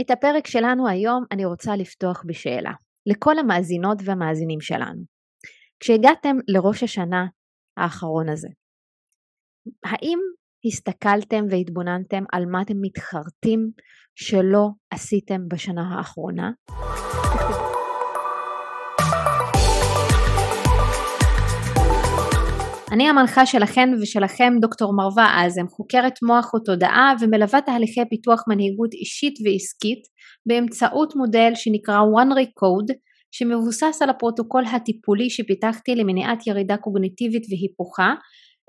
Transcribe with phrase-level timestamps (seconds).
[0.00, 2.72] את הפרק שלנו היום אני רוצה לפתוח בשאלה
[3.06, 5.02] לכל המאזינות והמאזינים שלנו.
[5.80, 7.26] כשהגעתם לראש השנה
[7.76, 8.48] האחרון הזה,
[9.84, 10.18] האם
[10.66, 13.70] הסתכלתם והתבוננתם על מה אתם מתחרטים
[14.14, 16.50] שלא עשיתם בשנה האחרונה?
[22.92, 29.34] אני המנחה שלכם ושלכם דוקטור מרווה אזם, חוקרת מוח ותודעה ומלווה תהליכי פיתוח מנהיגות אישית
[29.44, 30.02] ועסקית
[30.46, 32.94] באמצעות מודל שנקרא one recode
[33.30, 38.14] שמבוסס על הפרוטוקול הטיפולי שפיתחתי למניעת ירידה קוגניטיבית והיפוכה.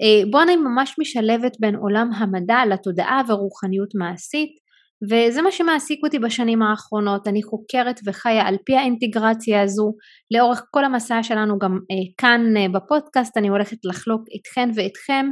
[0.01, 4.51] אה, בו אני ממש משלבת בין עולם המדע לתודעה ורוחניות מעשית
[5.03, 9.94] וזה מה שמעסיק אותי בשנים האחרונות, אני חוקרת וחיה על פי האינטגרציה הזו,
[10.31, 15.25] לאורך כל המסע שלנו גם אה, כאן אה, בפודקאסט אני הולכת לחלוק איתכן ואיתכם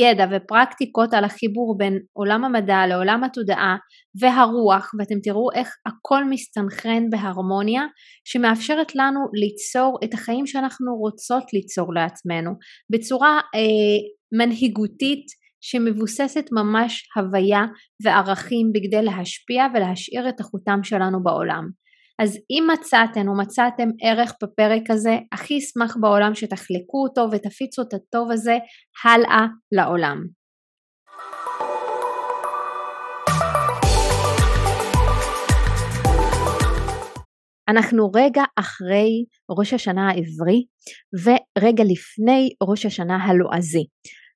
[0.00, 3.76] ידע ופרקטיקות על החיבור בין עולם המדע לעולם התודעה
[4.20, 7.82] והרוח ואתם תראו איך הכל מסתנכרן בהרמוניה
[8.24, 12.50] שמאפשרת לנו ליצור את החיים שאנחנו רוצות ליצור לעצמנו.
[12.90, 13.98] בצורה אה,
[14.38, 15.26] מנהיגותית
[15.60, 17.62] שמבוססת ממש הוויה
[18.04, 21.64] וערכים בכדי להשפיע ולהשאיר את החותם שלנו בעולם.
[22.22, 27.94] אז אם מצאתן או מצאתם ערך בפרק הזה, הכי אשמח בעולם שתחלקו אותו ותפיצו את
[27.94, 28.56] הטוב הזה
[29.04, 30.38] הלאה לעולם.
[37.68, 39.24] אנחנו רגע אחרי
[39.58, 40.64] ראש השנה העברי
[41.24, 43.84] ורגע לפני ראש השנה הלועזי.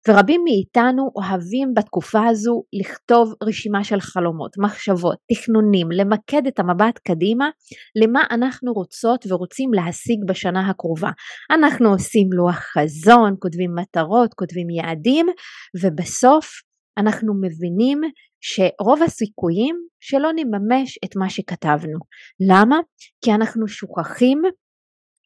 [0.09, 7.49] ורבים מאיתנו אוהבים בתקופה הזו לכתוב רשימה של חלומות, מחשבות, תכנונים, למקד את המבט קדימה
[8.03, 11.11] למה אנחנו רוצות ורוצים להשיג בשנה הקרובה.
[11.51, 15.27] אנחנו עושים לוח חזון, כותבים מטרות, כותבים יעדים
[15.83, 16.47] ובסוף
[16.99, 18.01] אנחנו מבינים
[18.41, 21.99] שרוב הסיכויים שלא נממש את מה שכתבנו.
[22.49, 22.77] למה?
[23.25, 24.43] כי אנחנו שוכחים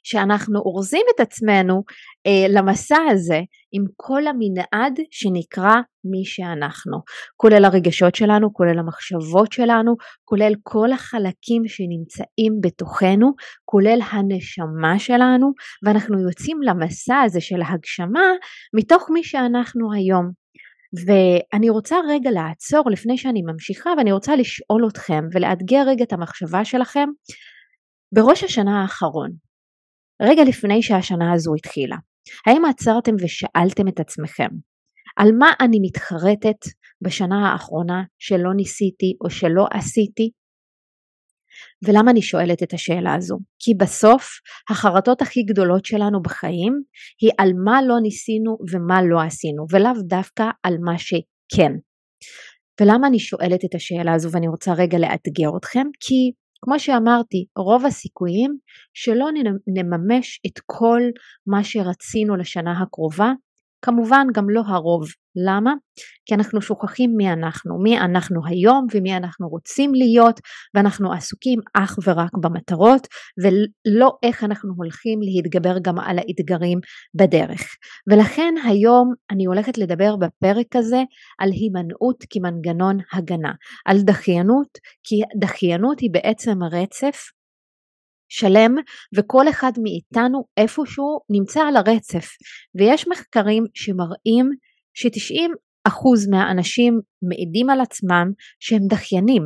[0.09, 1.83] שאנחנו אורזים את עצמנו
[2.27, 3.41] אה, למסע הזה
[3.73, 6.99] עם כל המנעד שנקרא מי שאנחנו,
[7.37, 13.33] כולל הרגשות שלנו, כולל המחשבות שלנו, כולל כל החלקים שנמצאים בתוכנו,
[13.65, 15.53] כולל הנשמה שלנו,
[15.87, 18.29] ואנחנו יוצאים למסע הזה של ההגשמה
[18.77, 20.31] מתוך מי שאנחנו היום.
[21.07, 26.65] ואני רוצה רגע לעצור לפני שאני ממשיכה ואני רוצה לשאול אתכם ולאתגר רגע את המחשבה
[26.65, 27.09] שלכם
[28.15, 29.46] בראש השנה האחרון
[30.23, 31.97] רגע לפני שהשנה הזו התחילה,
[32.47, 34.49] האם עצרתם ושאלתם את עצמכם
[35.17, 36.61] על מה אני מתחרטת
[37.05, 40.31] בשנה האחרונה שלא ניסיתי או שלא עשיתי?
[41.85, 43.39] ולמה אני שואלת את השאלה הזו?
[43.59, 44.29] כי בסוף
[44.71, 46.73] החרטות הכי גדולות שלנו בחיים
[47.21, 51.73] היא על מה לא ניסינו ומה לא עשינו ולאו דווקא על מה שכן.
[52.81, 55.87] ולמה אני שואלת את השאלה הזו ואני רוצה רגע לאתגר אתכם?
[56.01, 58.57] כי כמו שאמרתי, רוב הסיכויים
[58.95, 59.27] שלא
[59.67, 61.01] נממש את כל
[61.47, 63.33] מה שרצינו לשנה הקרובה,
[63.83, 65.05] כמובן גם לא הרוב.
[65.37, 65.73] למה?
[66.27, 70.41] כי אנחנו שוכחים מי אנחנו, מי אנחנו היום ומי אנחנו רוצים להיות
[70.75, 73.07] ואנחנו עסוקים אך ורק במטרות
[73.43, 76.79] ולא איך אנחנו הולכים להתגבר גם על האתגרים
[77.15, 77.63] בדרך.
[78.11, 81.03] ולכן היום אני הולכת לדבר בפרק הזה
[81.39, 83.53] על הימנעות כמנגנון הגנה,
[83.87, 84.69] על דחיינות,
[85.05, 87.36] כי דחיינות היא בעצם רצף
[88.29, 88.75] שלם
[89.17, 92.29] וכל אחד מאיתנו איפשהו נמצא על הרצף.
[92.75, 94.51] ויש מחקרים שמראים
[94.95, 95.51] ש-90
[95.85, 99.43] אחוז מהאנשים מעידים על עצמם שהם דחיינים.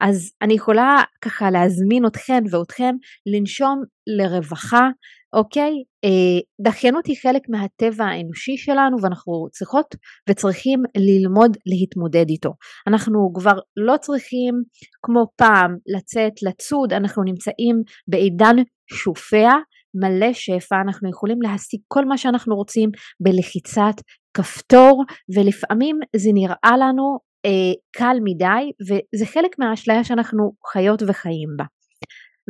[0.00, 2.94] אז אני יכולה ככה להזמין אתכן ואתכם
[3.26, 4.88] לנשום לרווחה
[5.32, 5.72] אוקיי?
[6.04, 9.86] אה, דחיינות היא חלק מהטבע האנושי שלנו ואנחנו צריכות
[10.28, 12.52] וצריכים ללמוד להתמודד איתו.
[12.86, 14.54] אנחנו כבר לא צריכים
[15.02, 16.92] כמו פעם לצאת לצוד.
[16.92, 17.76] אנחנו נמצאים
[18.08, 18.56] בעידן
[18.92, 19.50] שופע
[19.94, 20.76] מלא שפע.
[20.86, 22.90] אנחנו יכולים להשיג כל מה שאנחנו רוצים
[23.20, 23.96] בלחיצת
[24.34, 25.04] כפתור
[25.34, 31.64] ולפעמים זה נראה לנו אה, קל מדי וזה חלק מהאשליה שאנחנו חיות וחיים בה.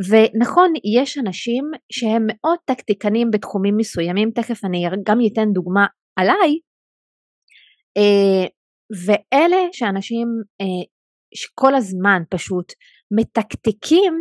[0.08, 5.86] ונכון יש אנשים שהם מאוד טקטיקנים בתחומים מסוימים תכף אני גם אתן דוגמה
[6.16, 6.58] עליי
[7.96, 8.46] אה,
[9.06, 10.28] ואלה שאנשים
[10.60, 10.84] אה,
[11.34, 12.72] שכל הזמן פשוט
[13.18, 14.20] מתקתקים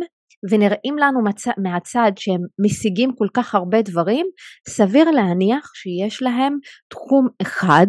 [0.50, 1.48] ונראים לנו מצ...
[1.48, 4.26] מהצד שהם משיגים כל כך הרבה דברים,
[4.68, 6.58] סביר להניח שיש להם
[6.88, 7.86] תחום אחד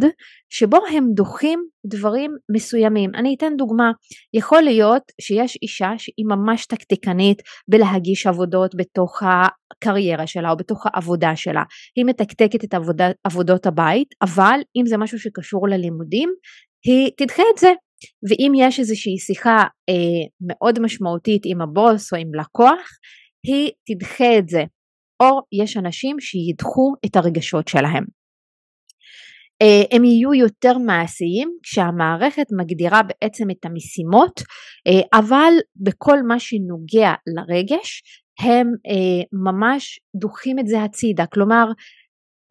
[0.53, 3.15] שבו הם דוחים דברים מסוימים.
[3.15, 3.91] אני אתן דוגמה,
[4.33, 11.35] יכול להיות שיש אישה שהיא ממש טקטיקנית בלהגיש עבודות בתוך הקריירה שלה או בתוך העבודה
[11.35, 11.63] שלה.
[11.95, 16.29] היא מתקתקת את עבודה, עבודות הבית, אבל אם זה משהו שקשור ללימודים,
[16.85, 17.71] היא תדחה את זה
[18.29, 19.57] ואם יש איזושהי שיחה
[19.89, 22.89] אה, מאוד משמעותית עם הבוס או עם לקוח,
[23.47, 24.63] היא תדחה את זה,
[25.23, 28.22] או יש אנשים שידחו את הרגשות שלהם.
[29.63, 34.42] אה, הם יהיו יותר מעשיים כשהמערכת מגדירה בעצם את המשימות,
[34.88, 38.04] אה, אבל בכל מה שנוגע לרגש
[38.39, 41.65] הם אה, ממש דוחים את זה הצידה, כלומר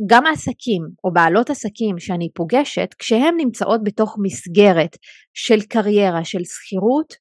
[0.06, 4.96] גם העסקים או בעלות עסקים שאני פוגשת, כשהן נמצאות בתוך מסגרת
[5.34, 7.14] של קריירה, של שכירות,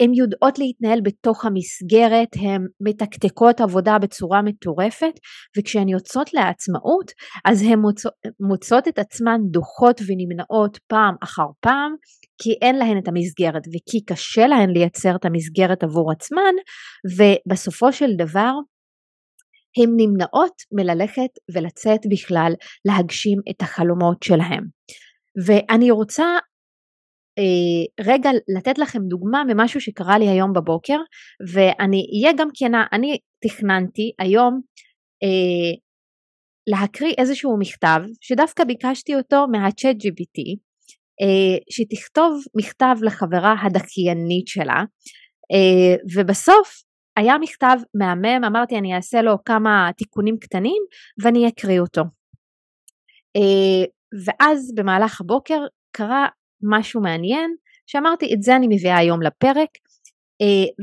[0.00, 5.12] הן אה, יודעות להתנהל בתוך המסגרת, הן מתקתקות עבודה בצורה מטורפת,
[5.58, 7.10] וכשהן יוצאות לעצמאות,
[7.44, 11.94] אז הן מוצאות, מוצאות את עצמן דוחות ונמנעות פעם אחר פעם,
[12.42, 16.54] כי אין להן את המסגרת וכי קשה להן לייצר את המסגרת עבור עצמן,
[17.16, 18.52] ובסופו של דבר
[19.76, 22.52] הן נמנעות מללכת ולצאת בכלל
[22.84, 24.64] להגשים את החלומות שלהם.
[25.46, 26.24] ואני רוצה
[28.00, 30.98] רגע לתת לכם דוגמה ממשהו שקרה לי היום בבוקר
[31.52, 34.60] ואני אהיה גם כנה, אני תכננתי היום
[35.22, 35.78] אה,
[36.66, 40.58] להקריא איזשהו מכתב שדווקא ביקשתי אותו מהצ'אט GPT
[41.22, 44.84] אה, שתכתוב מכתב לחברה הדחיינית שלה
[45.52, 46.82] אה, ובסוף
[47.16, 50.82] היה מכתב מהמם, אמרתי אני אעשה לו כמה תיקונים קטנים
[51.22, 52.02] ואני אקריא אותו.
[53.36, 53.84] אה,
[54.24, 55.60] ואז במהלך הבוקר
[55.96, 56.26] קרה
[56.62, 57.54] משהו מעניין
[57.86, 59.68] שאמרתי את זה אני מביאה היום לפרק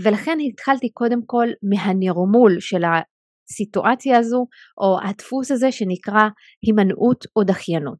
[0.03, 4.45] ולכן התחלתי קודם כל מהנרמול של הסיטואציה הזו
[4.77, 6.23] או הדפוס הזה שנקרא
[6.65, 7.99] הימנעות או דחיינות.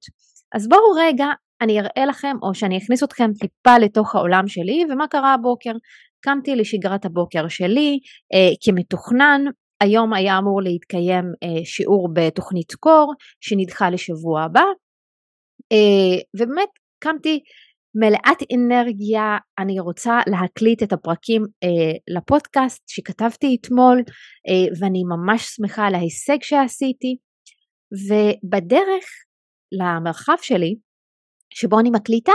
[0.55, 1.27] אז בואו רגע
[1.61, 5.71] אני אראה לכם או שאני אכניס אתכם טיפה לתוך העולם שלי ומה קרה הבוקר.
[6.21, 7.99] קמתי לשגרת הבוקר שלי
[8.33, 9.41] אה, כמתוכנן,
[9.81, 14.63] היום היה אמור להתקיים אה, שיעור בתוכנית קור שנדחה לשבוע הבא
[15.71, 16.69] אה, ובאמת
[17.03, 17.39] קמתי
[17.95, 23.97] מלאת אנרגיה, אני רוצה להקליט את הפרקים אה, לפודקאסט שכתבתי אתמול
[24.47, 27.17] אה, ואני ממש שמחה על ההישג שעשיתי
[27.91, 29.05] ובדרך
[29.71, 30.75] למרחב שלי
[31.53, 32.31] שבו אני מקליטה,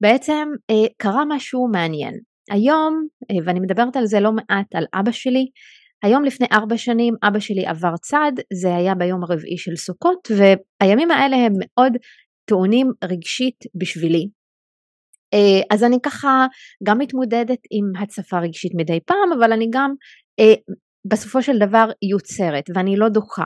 [0.00, 2.14] בעצם אה, קרה משהו מעניין.
[2.50, 5.46] היום, אה, ואני מדברת על זה לא מעט, על אבא שלי,
[6.02, 11.10] היום לפני ארבע שנים אבא שלי עבר צד, זה היה ביום הרביעי של סוכות, והימים
[11.10, 11.92] האלה הם מאוד
[12.44, 14.28] טעונים רגשית בשבילי.
[15.34, 16.46] אה, אז אני ככה
[16.86, 19.94] גם מתמודדת עם הצפה רגשית מדי פעם, אבל אני גם
[20.40, 20.54] אה,
[21.10, 23.44] בסופו של דבר יוצרת, ואני לא דוחה.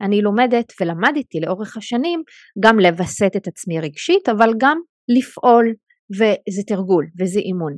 [0.00, 2.22] אני לומדת ולמדתי לאורך השנים
[2.64, 4.78] גם לווסת את עצמי רגשית, אבל גם
[5.18, 5.74] לפעול,
[6.10, 7.76] וזה תרגול וזה אימון.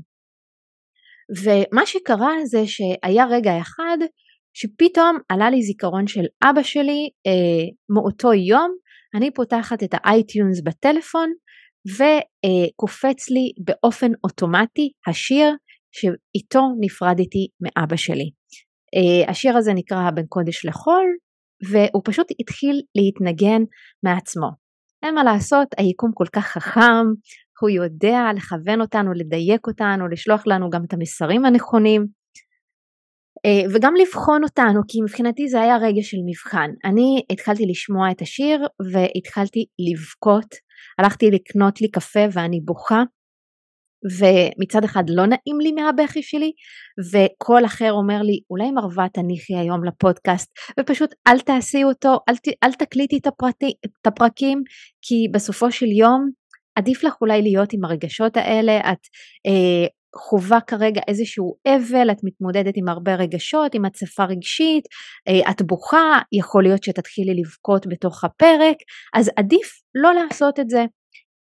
[1.42, 3.98] ומה שקרה זה שהיה רגע אחד
[4.54, 7.64] שפתאום עלה לי זיכרון של אבא שלי אה,
[7.94, 8.74] מאותו יום,
[9.14, 11.32] אני פותחת את האייטיונס בטלפון
[11.96, 15.54] וקופץ לי באופן אוטומטי השיר
[15.92, 18.30] שאיתו נפרדתי מאבא שלי.
[18.94, 21.06] אה, השיר הזה נקרא בין קודש לחול
[21.70, 23.62] והוא פשוט התחיל להתנגן
[24.02, 24.48] מעצמו.
[25.02, 27.06] אין מה לעשות, היקום כל כך חכם,
[27.60, 32.06] הוא יודע לכוון אותנו, לדייק אותנו, לשלוח לנו גם את המסרים הנכונים
[33.74, 36.70] וגם לבחון אותנו, כי מבחינתי זה היה רגע של מבחן.
[36.84, 40.54] אני התחלתי לשמוע את השיר והתחלתי לבכות,
[40.98, 43.02] הלכתי לקנות לי קפה ואני בוכה
[44.04, 46.52] ומצד אחד לא נעים לי מהבכי שלי
[47.12, 52.48] וקול אחר אומר לי אולי מרווה תניחי היום לפודקאסט ופשוט אל תעשי אותו אל, ת,
[52.64, 54.62] אל תקליטי את, הפרטי, את הפרקים
[55.02, 56.30] כי בסופו של יום
[56.78, 58.98] עדיף לך אולי להיות עם הרגשות האלה את
[59.46, 59.86] אה,
[60.16, 64.84] חווה כרגע איזשהו אבל, את מתמודדת עם הרבה רגשות, עם הצפה רגשית,
[65.28, 68.76] אה, את בוכה, יכול להיות שתתחילי לבכות בתוך הפרק,
[69.14, 70.84] אז עדיף לא לעשות את זה.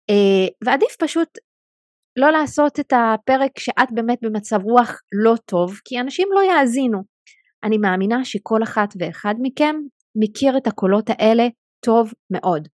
[0.09, 1.29] אה, ועדיף פשוט
[2.19, 7.03] לא לעשות את הפרק שאת באמת במצב רוח לא טוב, כי אנשים לא יאזינו.
[7.63, 9.75] אני מאמינה שכל אחת ואחד מכם
[10.15, 11.47] מכיר את הקולות האלה
[11.85, 12.67] טוב מאוד.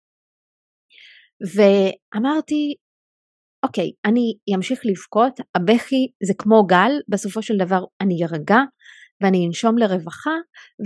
[1.56, 2.74] ואמרתי,
[3.66, 8.58] אוקיי, אני אמשיך לבכות, הבכי זה כמו גל, בסופו של דבר אני ארגע
[9.20, 10.36] ואני אנשום לרווחה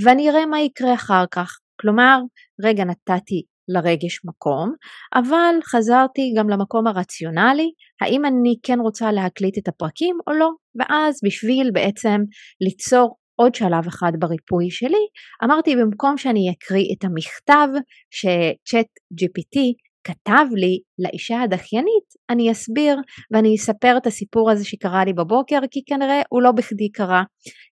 [0.04, 1.58] ואני אראה מה יקרה אחר כך.
[1.80, 2.18] כלומר,
[2.64, 4.74] רגע נתתי לרגש מקום,
[5.14, 7.70] אבל חזרתי גם למקום הרציונלי,
[8.00, 12.20] האם אני כן רוצה להקליט את הפרקים או לא, ואז בשביל בעצם
[12.60, 15.06] ליצור עוד שלב אחד בריפוי שלי,
[15.44, 17.68] אמרתי במקום שאני אקריא את המכתב
[18.10, 18.86] שצ'אט
[19.20, 19.58] GPT
[20.04, 22.96] כתב לי לאישה הדחיינית, אני אסביר
[23.30, 27.22] ואני אספר את הסיפור הזה שקרה לי בבוקר, כי כנראה הוא לא בכדי קרה.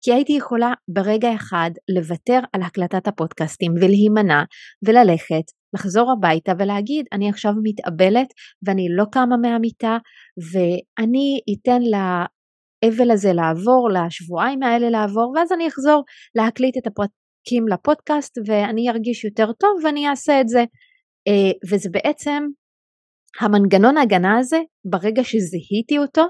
[0.03, 4.43] כי הייתי יכולה ברגע אחד לוותר על הקלטת הפודקאסטים ולהימנע
[4.87, 8.27] וללכת לחזור הביתה ולהגיד אני עכשיו מתאבלת
[8.67, 9.99] ואני לא קמה מהמיטה
[10.53, 16.05] ואני אתן לאבל הזה לעבור, לשבועיים האלה לעבור ואז אני אחזור
[16.35, 20.65] להקליט את הפרקים לפודקאסט ואני ארגיש יותר טוב ואני אעשה את זה.
[21.29, 22.43] אה, וזה בעצם
[23.41, 26.27] המנגנון ההגנה הזה, ברגע שזיהיתי אותו,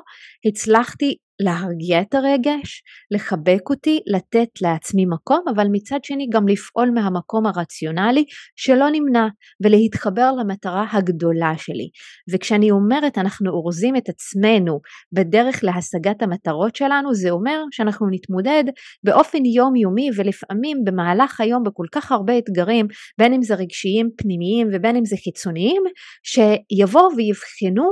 [0.48, 7.46] הצלחתי להרגיע את הרגש, לחבק אותי, לתת לעצמי מקום, אבל מצד שני גם לפעול מהמקום
[7.46, 8.24] הרציונלי
[8.56, 9.26] שלא נמנע
[9.64, 11.88] ולהתחבר למטרה הגדולה שלי.
[12.32, 14.80] וכשאני אומרת אנחנו אורזים את עצמנו
[15.12, 18.64] בדרך להשגת המטרות שלנו, זה אומר שאנחנו נתמודד
[19.04, 22.86] באופן יומיומי ולפעמים במהלך היום בכל כך הרבה אתגרים,
[23.18, 25.82] בין אם זה רגשיים פנימיים ובין אם זה חיצוניים,
[26.22, 27.84] שיבואו ויבחנו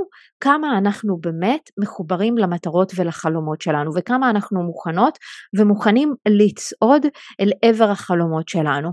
[0.42, 5.18] כמה אנחנו באמת מחוברים למטרות ולחלומות שלנו וכמה אנחנו מוכנות
[5.58, 7.06] ומוכנים לצעוד
[7.40, 8.90] אל עבר החלומות שלנו.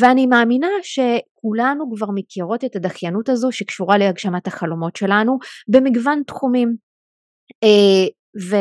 [0.00, 5.38] ואני מאמינה שכולנו כבר מכירות את הדחיינות הזו שקשורה להגשמת החלומות שלנו
[5.68, 6.76] במגוון תחומים.
[7.64, 8.06] אה,
[8.50, 8.56] ו...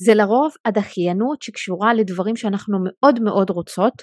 [0.00, 4.02] זה לרוב הדחיינות שקשורה לדברים שאנחנו מאוד מאוד רוצות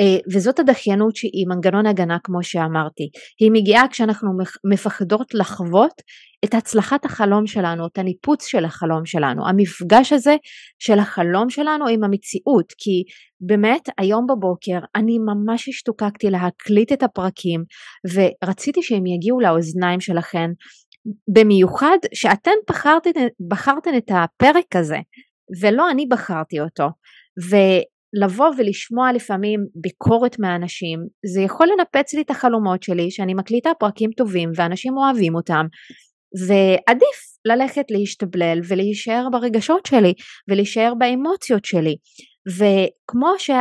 [0.00, 3.10] אה, וזאת הדחיינות שהיא מנגנון הגנה כמו שאמרתי.
[3.40, 4.30] היא מגיעה כשאנחנו
[4.72, 5.92] מפחדות לחוות
[6.44, 9.48] את הצלחת החלום שלנו את הניפוץ של החלום שלנו.
[9.48, 10.36] המפגש הזה
[10.78, 13.02] של החלום שלנו עם המציאות כי
[13.40, 17.64] באמת היום בבוקר אני ממש השתוקקתי להקליט את הפרקים
[18.14, 20.50] ורציתי שהם יגיעו לאוזניים שלכם
[21.34, 22.50] במיוחד שאתן
[23.50, 24.98] בחרתן את הפרק הזה
[25.60, 26.88] ולא אני בחרתי אותו.
[27.50, 30.98] ולבוא ולשמוע לפעמים ביקורת מאנשים,
[31.34, 35.66] זה יכול לנפץ לי את החלומות שלי שאני מקליטה פרקים טובים ואנשים אוהבים אותם,
[36.48, 40.12] ועדיף ללכת להשתבלל ולהישאר ברגשות שלי
[40.50, 41.96] ולהישאר באמוציות שלי.
[42.58, 43.60] וכמו שה...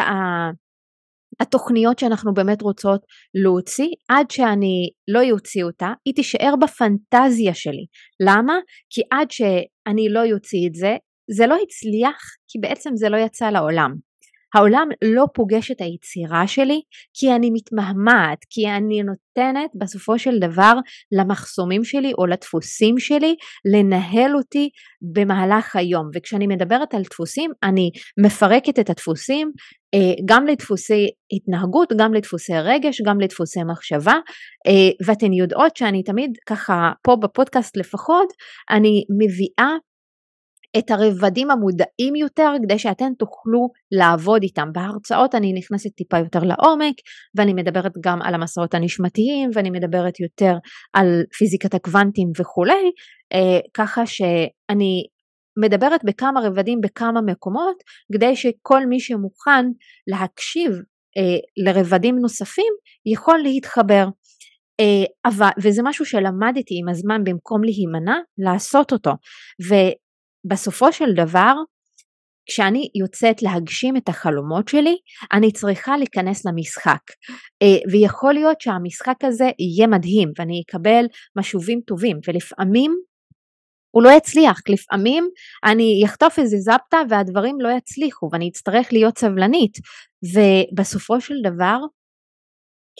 [1.41, 3.01] התוכניות שאנחנו באמת רוצות
[3.43, 7.85] להוציא, עד שאני לא אוציא אותה, היא תישאר בפנטזיה שלי.
[8.27, 8.53] למה?
[8.89, 10.95] כי עד שאני לא אוציא את זה,
[11.35, 14.09] זה לא הצליח כי בעצם זה לא יצא לעולם.
[14.55, 16.81] העולם לא פוגש את היצירה שלי
[17.13, 20.73] כי אני מתמהמהת, כי אני נותנת בסופו של דבר
[21.11, 23.35] למחסומים שלי או לדפוסים שלי
[23.73, 24.69] לנהל אותי
[25.13, 26.09] במהלך היום.
[26.15, 27.89] וכשאני מדברת על דפוסים אני
[28.25, 29.51] מפרקת את הדפוסים
[29.93, 34.13] אה, גם לדפוסי התנהגות, גם לדפוסי רגש, גם לדפוסי מחשבה,
[34.67, 38.27] אה, ואתן יודעות שאני תמיד ככה פה בפודקאסט לפחות,
[38.71, 39.77] אני מביאה
[40.77, 44.69] את הרבדים המודעים יותר כדי שאתן תוכלו לעבוד איתם.
[44.73, 46.95] בהרצאות אני נכנסת טיפה יותר לעומק
[47.35, 50.53] ואני מדברת גם על המסעות הנשמתיים ואני מדברת יותר
[50.93, 52.91] על פיזיקת הקוונטים וכולי,
[53.33, 55.03] אה, ככה שאני
[55.59, 57.83] מדברת בכמה רבדים בכמה מקומות
[58.13, 59.65] כדי שכל מי שמוכן
[60.07, 60.71] להקשיב
[61.17, 62.73] אה, לרבדים נוספים
[63.05, 64.07] יכול להתחבר.
[64.79, 69.11] אה, אבל, וזה משהו שלמדתי עם הזמן במקום להימנע לעשות אותו
[70.45, 71.53] בסופו של דבר
[72.49, 74.97] כשאני יוצאת להגשים את החלומות שלי
[75.33, 77.01] אני צריכה להיכנס למשחק.
[77.61, 81.05] אה, ויכול להיות שהמשחק הזה יהיה מדהים ואני אקבל
[81.37, 82.91] משובים טובים ולפעמים
[83.91, 85.29] הוא לא יצליח, לפעמים
[85.65, 89.77] אני אחטוף איזה זפטה והדברים לא יצליחו ואני אצטרך להיות סבלנית.
[90.33, 91.77] ובסופו של דבר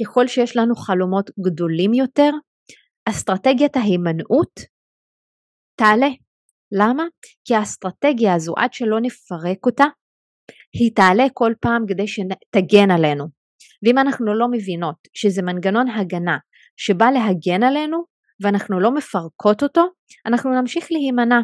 [0.02, 2.32] ככל שיש לנו חלומות גדולים יותר
[3.10, 4.60] אסטרטגיית ההימנעות
[5.76, 6.08] תעלה
[6.72, 7.04] למה?
[7.46, 9.86] כי האסטרטגיה הזו עד שלא נפרק אותה
[10.74, 13.26] היא תעלה כל פעם כדי שתגן עלינו
[13.84, 16.38] ואם אנחנו לא מבינות שזה מנגנון הגנה
[16.78, 18.04] שבא להגן עלינו
[18.44, 19.82] ואנחנו לא מפרקות אותו
[20.26, 21.40] אנחנו נמשיך להימנע.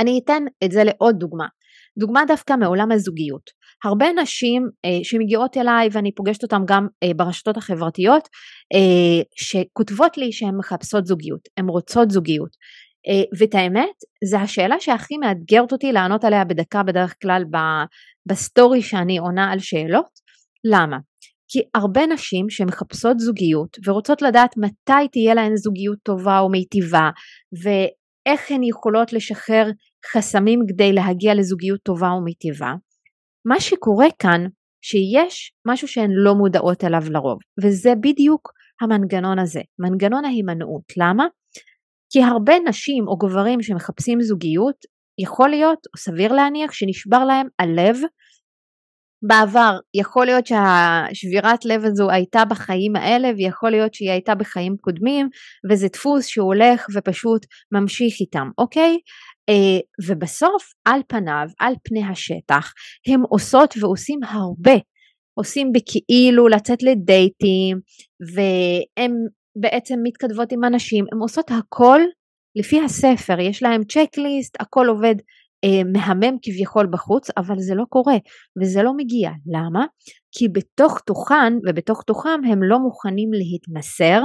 [0.00, 1.46] אני אתן את זה לעוד דוגמה
[1.98, 3.50] דוגמה דווקא מעולם הזוגיות
[3.84, 8.28] הרבה נשים אה, שמגיעות אליי ואני פוגשת אותן גם אה, ברשתות החברתיות
[8.74, 12.50] אה, שכותבות לי שהן מחפשות זוגיות, הן רוצות זוגיות
[13.38, 17.42] ואת האמת, זה השאלה שהכי מאתגרת אותי לענות עליה בדקה בדרך כלל
[18.26, 20.28] בסטורי שאני עונה על שאלות.
[20.64, 20.96] למה?
[21.48, 27.10] כי הרבה נשים שמחפשות זוגיות ורוצות לדעת מתי תהיה להן זוגיות טובה או מיטיבה
[27.62, 29.70] ואיך הן יכולות לשחרר
[30.12, 32.72] חסמים כדי להגיע לזוגיות טובה ומיטיבה,
[33.46, 34.46] מה שקורה כאן
[34.84, 40.82] שיש משהו שהן לא מודעות אליו לרוב וזה בדיוק המנגנון הזה, מנגנון ההימנעות.
[40.96, 41.26] למה?
[42.10, 44.76] כי הרבה נשים או גברים שמחפשים זוגיות,
[45.18, 47.96] יכול להיות, או סביר להניח, שנשבר להם הלב
[49.22, 49.78] בעבר.
[49.94, 55.28] יכול להיות שהשבירת לב הזו הייתה בחיים האלה, ויכול להיות שהיא הייתה בחיים קודמים,
[55.70, 58.98] וזה דפוס שהולך ופשוט ממשיך איתם, אוקיי?
[59.48, 62.72] אה, ובסוף, על פניו, על פני השטח,
[63.06, 64.74] הם עושות ועושים הרבה
[65.38, 67.80] עושים בכאילו לצאת לדייטים
[68.34, 69.12] והן
[69.60, 72.00] בעצם מתכתבות עם אנשים, הן עושות הכל
[72.56, 75.14] לפי הספר, יש להם צ'קליסט, הכל עובד
[75.64, 78.16] אה, מהמם כביכול בחוץ, אבל זה לא קורה
[78.60, 79.30] וזה לא מגיע.
[79.46, 79.86] למה?
[80.32, 84.22] כי בתוך תוכן ובתוך תוכם הם לא מוכנים להתמסר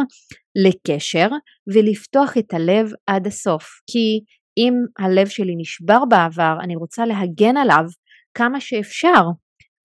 [0.65, 1.27] לקשר
[1.73, 3.63] ולפתוח את הלב עד הסוף.
[3.91, 4.19] כי
[4.57, 7.85] אם הלב שלי נשבר בעבר, אני רוצה להגן עליו
[8.33, 9.23] כמה שאפשר.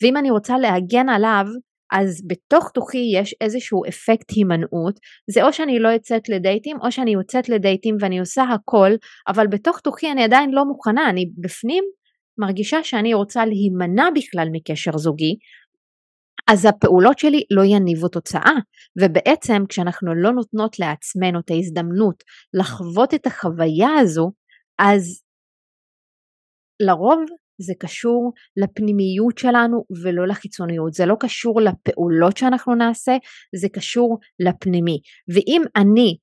[0.03, 1.45] ואם אני רוצה להגן עליו,
[1.93, 7.11] אז בתוך תוכי יש איזשהו אפקט הימנעות, זה או שאני לא יוצאת לדייטים או שאני
[7.11, 8.91] יוצאת לדייטים ואני עושה הכל,
[9.29, 11.85] אבל בתוך תוכי אני עדיין לא מוכנה, אני בפנים
[12.39, 15.35] מרגישה שאני רוצה להימנע בכלל מקשר זוגי,
[16.51, 18.53] אז הפעולות שלי לא יניבו תוצאה,
[19.01, 24.31] ובעצם כשאנחנו לא נותנות לעצמנו את ההזדמנות לחוות את החוויה הזו,
[24.79, 25.23] אז
[26.81, 27.21] לרוב
[27.61, 30.93] זה קשור לפנימיות שלנו ולא לחיצוניות.
[30.93, 33.13] זה לא קשור לפעולות שאנחנו נעשה,
[33.57, 34.99] זה קשור לפנימי.
[35.35, 36.17] ואם אני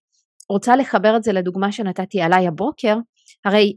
[0.49, 2.97] רוצה לחבר את זה לדוגמה שנתתי עליי הבוקר,
[3.45, 3.73] הרי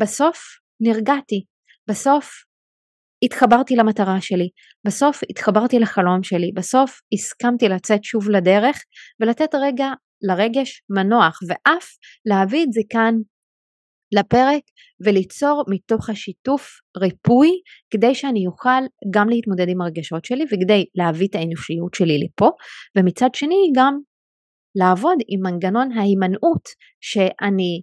[0.00, 0.38] בסוף
[0.80, 1.44] נרגעתי,
[1.88, 2.30] בסוף
[3.24, 4.48] התחברתי למטרה שלי,
[4.86, 8.82] בסוף התחברתי לחלום שלי, בסוף הסכמתי לצאת שוב לדרך
[9.20, 9.88] ולתת רגע
[10.22, 11.88] לרגש מנוח ואף
[12.26, 13.14] להביא את זה כאן
[14.12, 14.62] לפרק
[15.06, 17.48] וליצור מתוך השיתוף ריפוי
[17.90, 22.50] כדי שאני אוכל גם להתמודד עם הרגשות שלי וכדי להביא את האנושיות שלי לפה
[22.98, 23.98] ומצד שני גם
[24.76, 26.68] לעבוד עם מנגנון ההימנעות
[27.00, 27.82] שאני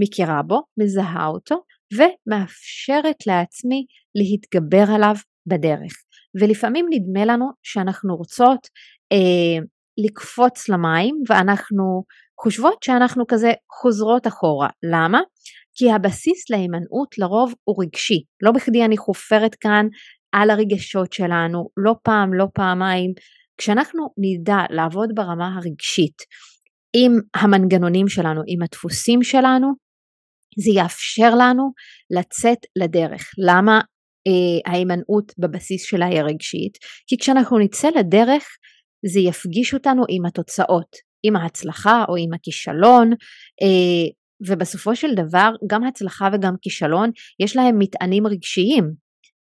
[0.00, 1.56] מכירה בו, מזהה אותו
[1.94, 5.14] ומאפשרת לעצמי להתגבר עליו
[5.46, 5.92] בדרך.
[6.40, 8.66] ולפעמים נדמה לנו שאנחנו רוצות
[9.12, 9.64] אה,
[10.06, 12.04] לקפוץ למים ואנחנו
[12.42, 14.68] חושבות שאנחנו כזה חוזרות אחורה.
[14.92, 15.20] למה?
[15.74, 18.22] כי הבסיס להימנעות לרוב הוא רגשי.
[18.42, 19.86] לא בכדי אני חופרת כאן
[20.32, 23.12] על הרגשות שלנו, לא פעם, לא פעמיים.
[23.58, 26.16] כשאנחנו נדע לעבוד ברמה הרגשית
[26.96, 29.68] עם המנגנונים שלנו, עם הדפוסים שלנו,
[30.58, 31.72] זה יאפשר לנו
[32.18, 33.30] לצאת לדרך.
[33.48, 33.80] למה
[34.26, 36.78] אה, ההימנעות בבסיס שלה היא רגשית?
[37.06, 38.44] כי כשאנחנו נצא לדרך
[39.12, 43.10] זה יפגיש אותנו עם התוצאות, עם ההצלחה או עם הכישלון,
[43.62, 44.10] אה,
[44.46, 48.84] ובסופו של דבר גם הצלחה וגם כישלון יש להם מטענים רגשיים,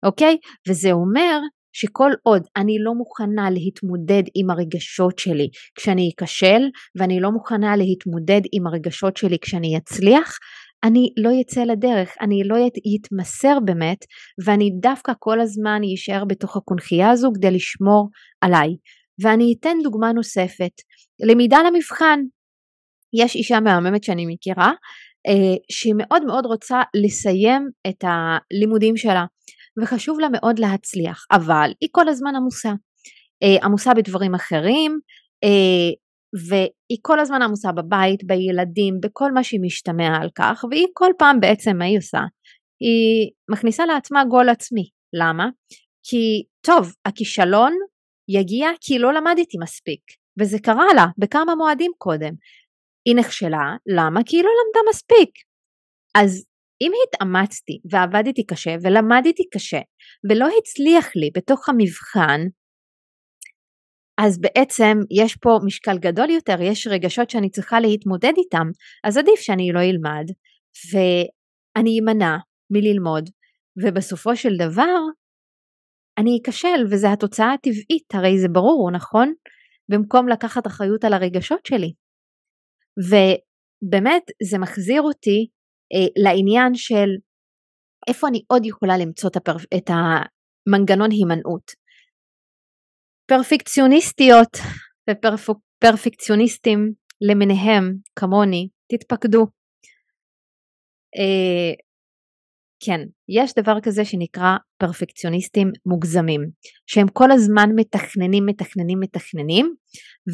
[0.03, 0.37] אוקיי?
[0.69, 1.39] וזה אומר
[1.73, 6.63] שכל עוד אני לא מוכנה להתמודד עם הרגשות שלי כשאני אכשל
[6.99, 10.39] ואני לא מוכנה להתמודד עם הרגשות שלי כשאני אצליח,
[10.85, 12.57] אני לא אצא לדרך, אני לא
[13.01, 13.99] אתמסר באמת
[14.45, 18.09] ואני דווקא כל הזמן אשאר בתוך הקונכייה הזו כדי לשמור
[18.41, 18.69] עליי.
[19.21, 20.73] ואני אתן דוגמה נוספת,
[21.21, 22.21] למידה למבחן.
[23.15, 24.73] יש אישה מהממת שאני מכירה
[25.29, 29.25] אה, שהיא מאוד מאוד רוצה לסיים את הלימודים שלה
[29.83, 32.73] וחשוב לה מאוד להצליח אבל היא כל הזמן עמוסה,
[33.43, 34.99] אה, עמוסה בדברים אחרים
[35.45, 35.91] אה,
[36.49, 41.41] והיא כל הזמן עמוסה בבית, בילדים, בכל מה שהיא משתמע על כך והיא כל פעם
[41.41, 42.21] בעצם מה היא עושה?
[42.81, 45.49] היא מכניסה לעצמה גול עצמי, למה?
[46.03, 47.73] כי טוב הכישלון
[48.29, 50.01] יגיע כי לא למדתי מספיק
[50.41, 52.35] וזה קרה לה בכמה מועדים קודם
[53.05, 54.21] היא נכשלה, למה?
[54.27, 55.31] כי היא לא למדה מספיק.
[56.15, 56.45] אז
[56.81, 59.81] אם התאמצתי ועבדתי קשה ולמדתי קשה
[60.31, 62.41] ולא הצליח לי בתוך המבחן,
[64.19, 68.67] אז בעצם יש פה משקל גדול יותר, יש רגשות שאני צריכה להתמודד איתם,
[69.05, 70.27] אז עדיף שאני לא אלמד
[70.93, 72.37] ואני אמנע
[72.71, 73.31] מללמוד,
[73.77, 74.99] ובסופו של דבר
[76.19, 79.35] אני אכשל וזו התוצאה הטבעית, הרי זה ברור, נכון?
[79.89, 81.93] במקום לקחת אחריות על הרגשות שלי.
[82.99, 85.49] ובאמת זה מחזיר אותי
[85.93, 87.09] אה, לעניין של
[88.09, 89.57] איפה אני עוד יכולה למצוא את, הפר...
[89.77, 91.73] את המנגנון הימנעות.
[93.27, 94.57] פרפקציוניסטיות
[95.11, 99.47] ופרפקציוניסטים למיניהם כמוני תתפקדו.
[101.19, 101.92] אה,
[102.85, 106.41] כן, יש דבר כזה שנקרא פרפקציוניסטים מוגזמים,
[106.87, 109.75] שהם כל הזמן מתכננים, מתכננים, מתכננים,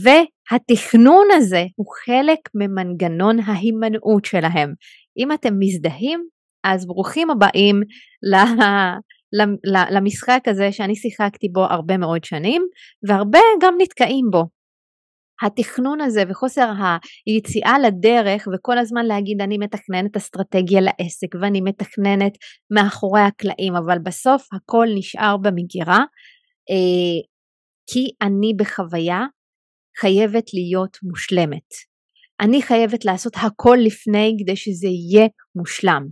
[0.03, 4.75] והתכנון הזה הוא חלק ממנגנון ההימנעות שלהם.
[5.19, 6.21] אם אתם מזדהים,
[6.65, 7.81] אז ברוכים הבאים
[9.91, 12.63] למשחק הזה שאני שיחקתי בו הרבה מאוד שנים,
[13.09, 14.58] והרבה גם נתקעים בו.
[15.43, 16.69] התכנון הזה וחוסר
[17.27, 22.33] היציאה לדרך וכל הזמן להגיד אני מתכננת אסטרטגיה לעסק ואני מתכננת
[22.71, 25.99] מאחורי הקלעים אבל בסוף הכל נשאר במגירה
[26.71, 27.19] אה,
[27.91, 29.21] כי אני בחוויה
[30.01, 31.69] חייבת להיות מושלמת.
[32.41, 36.07] אני חייבת לעשות הכל לפני כדי שזה יהיה מושלם.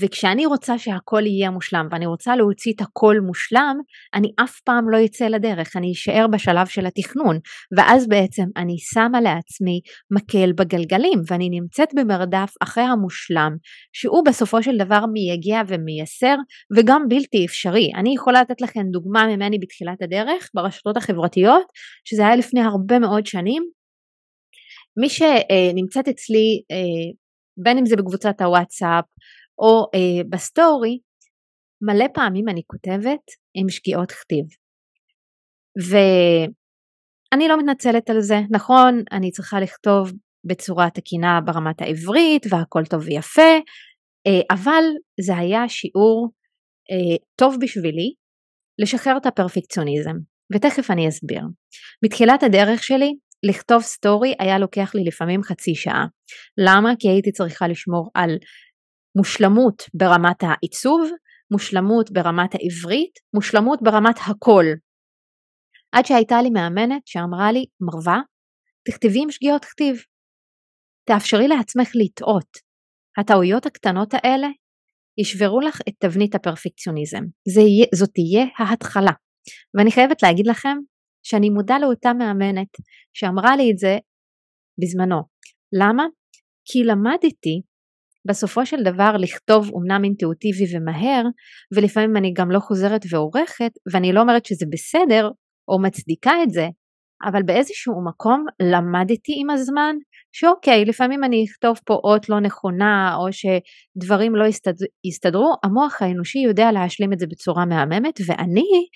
[0.00, 3.76] וכשאני רוצה שהכל יהיה מושלם ואני רוצה להוציא את הכל מושלם,
[4.14, 7.38] אני אף פעם לא אצא לדרך, אני אשאר בשלב של התכנון,
[7.76, 9.80] ואז בעצם אני שמה לעצמי
[10.10, 13.56] מקל בגלגלים ואני נמצאת במרדף אחרי המושלם,
[13.92, 16.36] שהוא בסופו של דבר מייגע ומייסר
[16.76, 17.90] וגם בלתי אפשרי.
[17.96, 21.64] אני יכולה לתת לכם דוגמה ממני בתחילת הדרך ברשתות החברתיות,
[22.04, 23.62] שזה היה לפני הרבה מאוד שנים.
[25.00, 27.12] מי שנמצאת אצלי, אה,
[27.56, 29.04] בין אם זה בקבוצת הוואטסאפ
[29.58, 30.98] או אה, בסטורי,
[31.82, 33.20] מלא פעמים אני כותבת
[33.54, 34.44] עם שגיאות כתיב.
[35.90, 40.12] ואני לא מתנצלת על זה, נכון, אני צריכה לכתוב
[40.44, 43.52] בצורה תקינה ברמת העברית והכל טוב ויפה,
[44.26, 44.84] אה, אבל
[45.20, 46.30] זה היה שיעור
[46.90, 48.14] אה, טוב בשבילי
[48.78, 50.14] לשחרר את הפרפקציוניזם,
[50.54, 51.42] ותכף אני אסביר.
[52.04, 53.12] מתחילת הדרך שלי
[53.48, 56.06] לכתוב סטורי היה לוקח לי לפעמים חצי שעה.
[56.58, 56.90] למה?
[56.98, 58.30] כי הייתי צריכה לשמור על
[59.16, 61.10] מושלמות ברמת העיצוב,
[61.52, 64.64] מושלמות ברמת העברית, מושלמות ברמת הכל.
[65.92, 68.20] עד שהייתה לי מאמנת שאמרה לי, מרווה,
[68.88, 69.96] תכתבי עם שגיאות כתיב.
[71.08, 72.50] תאפשרי לעצמך לטעות.
[73.18, 74.46] הטעויות הקטנות האלה
[75.18, 77.24] ישברו לך את תבנית הפרפקציוניזם.
[77.60, 79.12] יהיה, זאת תהיה ההתחלה.
[79.74, 80.76] ואני חייבת להגיד לכם
[81.22, 82.72] שאני מודה לאותה מאמנת
[83.12, 83.98] שאמרה לי את זה
[84.80, 85.20] בזמנו.
[85.80, 86.04] למה?
[86.64, 87.60] כי למדתי
[88.28, 91.22] בסופו של דבר לכתוב אומנם אינטואיטיבי ומהר,
[91.74, 95.30] ולפעמים אני גם לא חוזרת ועורכת, ואני לא אומרת שזה בסדר
[95.68, 96.68] או מצדיקה את זה,
[97.24, 99.96] אבל באיזשהו מקום למדתי עם הזמן
[100.32, 106.38] שאוקיי, לפעמים אני אכתוב פה אות לא נכונה או שדברים לא יסתדר, יסתדרו, המוח האנושי
[106.38, 108.86] יודע להשלים את זה בצורה מהממת, ואני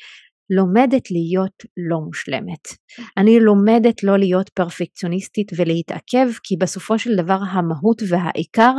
[0.50, 2.68] לומדת להיות לא מושלמת.
[3.16, 8.72] אני לומדת לא להיות פרפקציוניסטית ולהתעכב, כי בסופו של דבר המהות והעיקר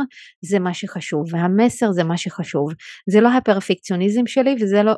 [0.44, 2.70] זה מה שחשוב, והמסר זה מה שחשוב.
[3.10, 4.92] זה לא הפרפקציוניזם שלי וזה לא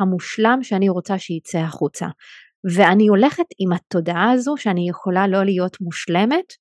[0.00, 2.06] המושלם שאני רוצה שיצא החוצה.
[2.76, 6.52] ואני הולכת עם התודעה הזו שאני יכולה לא להיות מושלמת,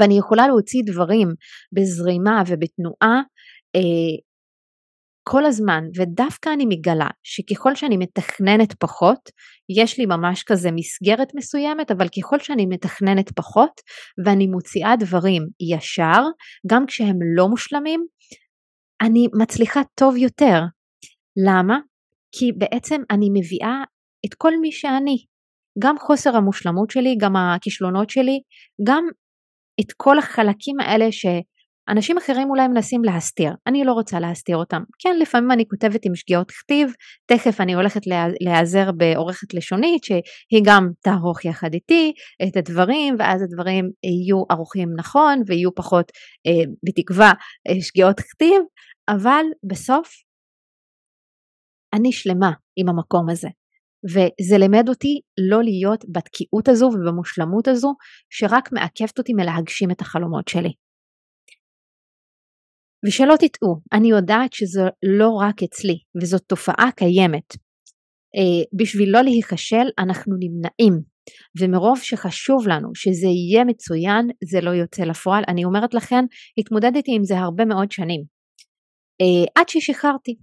[0.00, 1.28] ואני יכולה להוציא דברים
[1.72, 3.20] בזרימה ובתנועה
[3.76, 4.16] אה,
[5.28, 9.18] כל הזמן, ודווקא אני מגלה שככל שאני מתכננת פחות,
[9.78, 13.80] יש לי ממש כזה מסגרת מסוימת, אבל ככל שאני מתכננת פחות
[14.24, 16.22] ואני מוציאה דברים ישר,
[16.66, 18.06] גם כשהם לא מושלמים,
[19.02, 20.60] אני מצליחה טוב יותר.
[21.46, 21.78] למה?
[22.32, 23.82] כי בעצם אני מביאה
[24.26, 25.16] את כל מי שאני.
[25.78, 28.40] גם חוסר המושלמות שלי, גם הכישלונות שלי,
[28.86, 29.04] גם
[29.80, 31.26] את כל החלקים האלה ש...
[31.88, 34.82] אנשים אחרים אולי מנסים להסתיר, אני לא רוצה להסתיר אותם.
[34.98, 36.92] כן, לפעמים אני כותבת עם שגיאות כתיב,
[37.26, 38.00] תכף אני הולכת
[38.40, 42.12] להיעזר בעורכת לשונית שהיא גם תערוך יחד איתי
[42.48, 46.12] את הדברים, ואז הדברים יהיו ערוכים נכון ויהיו פחות
[46.46, 47.32] אה, בתקווה
[47.68, 48.62] אה, שגיאות כתיב,
[49.08, 50.08] אבל בסוף
[51.94, 53.48] אני שלמה עם המקום הזה.
[54.04, 55.20] וזה לימד אותי
[55.50, 57.94] לא להיות בתקיעות הזו ובמושלמות הזו
[58.30, 60.85] שרק מעכבת אותי מלהגשים את החלומות שלי.
[63.06, 64.80] ושלא תטעו, אני יודעת שזה
[65.18, 67.54] לא רק אצלי, וזאת תופעה קיימת.
[68.36, 71.02] אה, בשביל לא להיכשל אנחנו נמנעים,
[71.60, 75.44] ומרוב שחשוב לנו שזה יהיה מצוין, זה לא יוצא לפועל.
[75.48, 76.24] אני אומרת לכם,
[76.58, 78.22] התמודדתי עם זה הרבה מאוד שנים,
[79.20, 80.36] אה, עד ששחררתי.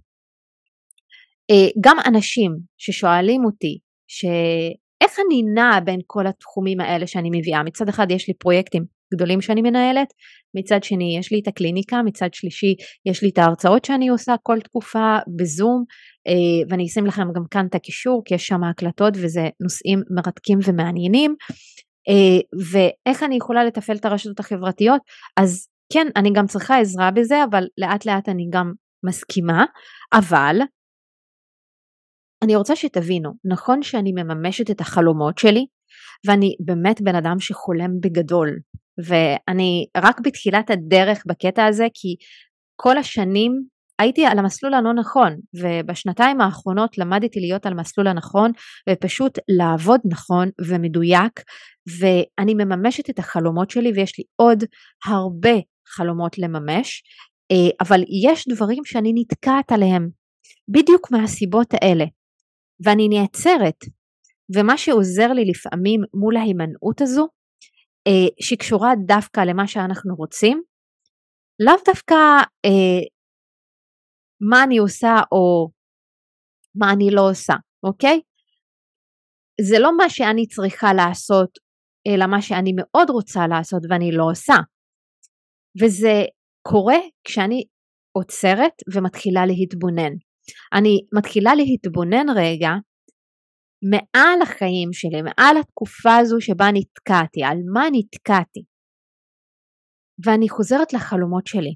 [1.50, 7.88] אה, גם אנשים ששואלים אותי, שאיך אני נעה בין כל התחומים האלה שאני מביאה, מצד
[7.88, 10.08] אחד יש לי פרויקטים גדולים שאני מנהלת,
[10.56, 12.74] מצד שני יש לי את הקליניקה, מצד שלישי
[13.06, 15.84] יש לי את ההרצאות שאני עושה כל תקופה בזום,
[16.26, 20.58] אה, ואני אשים לכם גם כאן את הקישור, כי יש שם הקלטות וזה נושאים מרתקים
[20.64, 21.34] ומעניינים.
[22.08, 25.00] אה, ואיך אני יכולה לתפעל את הרשתות החברתיות,
[25.36, 28.72] אז כן, אני גם צריכה עזרה בזה, אבל לאט לאט אני גם
[29.06, 29.64] מסכימה,
[30.12, 30.56] אבל
[32.44, 35.66] אני רוצה שתבינו, נכון שאני מממשת את החלומות שלי,
[36.26, 38.58] ואני באמת בן אדם שחולם בגדול,
[38.98, 42.16] ואני רק בתחילת הדרך בקטע הזה כי
[42.76, 43.52] כל השנים
[43.98, 48.50] הייתי על המסלול הלא נכון ובשנתיים האחרונות למדתי להיות על מסלול הנכון
[48.90, 51.40] ופשוט לעבוד נכון ומדויק
[51.98, 54.64] ואני מממשת את החלומות שלי ויש לי עוד
[55.06, 55.54] הרבה
[55.86, 57.02] חלומות לממש
[57.52, 60.08] אה, אבל יש דברים שאני נתקעת עליהם
[60.68, 62.04] בדיוק מהסיבות האלה
[62.84, 63.84] ואני נעצרת.
[64.56, 67.28] ומה שעוזר לי לפעמים מול ההימנעות הזו
[68.06, 70.62] אה, שקשורה דווקא למה שאנחנו רוצים,
[71.60, 72.14] לאו דווקא
[72.64, 73.00] אה,
[74.50, 75.68] מה אני עושה או
[76.74, 77.54] מה אני לא עושה,
[77.86, 78.20] אוקיי?
[79.60, 81.50] זה לא מה שאני צריכה לעשות,
[82.06, 84.54] אלא מה שאני מאוד רוצה לעשות ואני לא עושה.
[85.82, 86.14] וזה
[86.62, 87.64] קורה כשאני
[88.12, 90.12] עוצרת ומתחילה להתבונן.
[90.78, 92.70] אני מתחילה להתבונן רגע
[93.90, 98.62] מעל החיים שלי, מעל התקופה הזו שבה נתקעתי, על מה נתקעתי.
[100.24, 101.74] ואני חוזרת לחלומות שלי,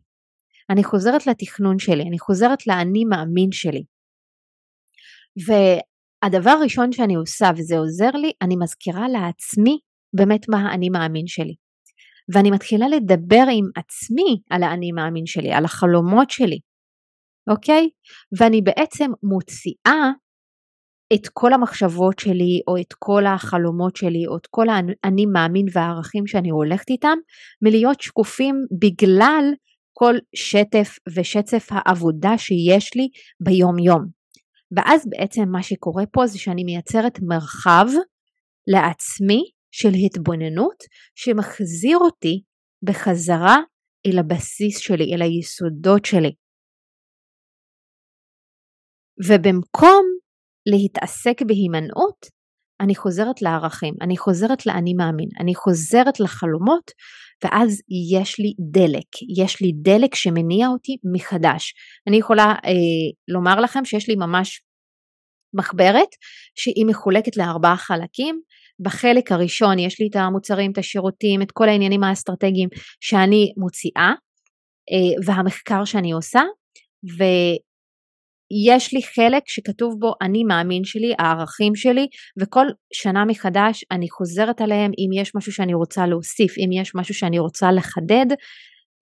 [0.71, 3.85] אני חוזרת לתכנון שלי, אני חוזרת לאני מאמין שלי.
[5.47, 9.79] והדבר הראשון שאני עושה, וזה עוזר לי, אני מזכירה לעצמי
[10.17, 11.55] באמת מה האני מאמין שלי.
[12.35, 16.59] ואני מתחילה לדבר עם עצמי על האני מאמין שלי, על החלומות שלי,
[17.51, 17.89] אוקיי?
[18.39, 20.11] ואני בעצם מוציאה
[21.15, 26.27] את כל המחשבות שלי או את כל החלומות שלי או את כל האני מאמין והערכים
[26.27, 27.19] שאני הולכת איתם
[27.63, 29.45] מלהיות שקופים בגלל
[29.93, 33.09] כל שטף ושצף העבודה שיש לי
[33.41, 34.05] ביום יום.
[34.77, 37.87] ואז בעצם מה שקורה פה זה שאני מייצרת מרחב
[38.67, 42.43] לעצמי של התבוננות שמחזיר אותי
[42.83, 43.57] בחזרה
[44.07, 46.33] אל הבסיס שלי, אל היסודות שלי.
[49.29, 50.18] ובמקום
[50.71, 52.39] להתעסק בהימנעות,
[52.81, 56.91] אני חוזרת לערכים, אני חוזרת לאני מאמין, אני חוזרת לחלומות,
[57.45, 61.75] ואז יש לי דלק, יש לי דלק שמניע אותי מחדש.
[62.09, 62.73] אני יכולה אה,
[63.29, 64.63] לומר לכם שיש לי ממש
[65.55, 66.09] מחברת
[66.55, 68.41] שהיא מחולקת לארבעה חלקים.
[68.81, 72.69] בחלק הראשון יש לי את המוצרים, את השירותים, את כל העניינים האסטרטגיים
[73.01, 74.13] שאני מוציאה
[74.93, 76.43] אה, והמחקר שאני עושה,
[78.75, 82.07] יש לי חלק שכתוב בו אני מאמין שלי, הערכים שלי,
[82.41, 87.15] וכל שנה מחדש אני חוזרת עליהם אם יש משהו שאני רוצה להוסיף, אם יש משהו
[87.15, 88.27] שאני רוצה לחדד,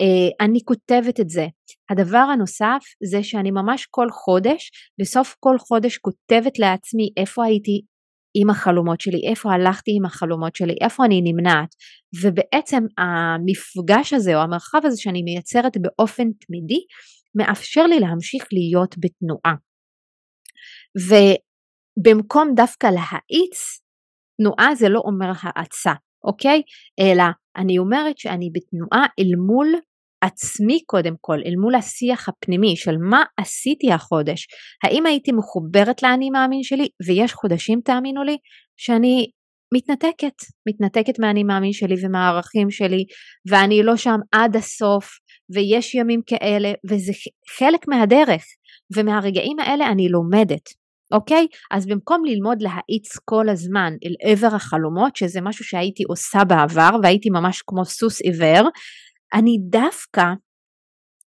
[0.01, 1.47] אה, אני כותבת את זה.
[1.91, 7.81] הדבר הנוסף זה שאני ממש כל חודש, בסוף כל חודש כותבת לעצמי איפה הייתי
[8.39, 11.69] עם החלומות שלי, איפה הלכתי עם החלומות שלי, איפה אני נמנעת.
[12.23, 16.81] ובעצם המפגש הזה או המרחב הזה שאני מייצרת באופן תמידי,
[17.37, 19.55] מאפשר לי להמשיך להיות בתנועה.
[21.09, 23.81] ובמקום דווקא להאיץ,
[24.40, 25.92] תנועה זה לא אומר האצה,
[26.25, 26.62] אוקיי?
[27.01, 27.25] אלא
[27.57, 29.68] אני אומרת שאני בתנועה אל מול
[30.25, 34.46] עצמי קודם כל, אל מול השיח הפנימי של מה עשיתי החודש,
[34.85, 38.37] האם הייתי מחוברת לאני מאמין שלי, ויש חודשים תאמינו לי,
[38.77, 39.31] שאני
[39.75, 40.35] מתנתקת,
[40.68, 43.05] מתנתקת מהאני מאמין שלי ומהערכים שלי,
[43.51, 45.09] ואני לא שם עד הסוף,
[45.55, 47.13] ויש ימים כאלה, וזה
[47.59, 48.45] חלק מהדרך,
[48.97, 50.69] ומהרגעים האלה אני לומדת,
[51.13, 51.47] אוקיי?
[51.71, 57.29] אז במקום ללמוד להאיץ כל הזמן אל עבר החלומות, שזה משהו שהייתי עושה בעבר, והייתי
[57.31, 58.69] ממש כמו סוס עיוור,
[59.35, 60.25] אני דווקא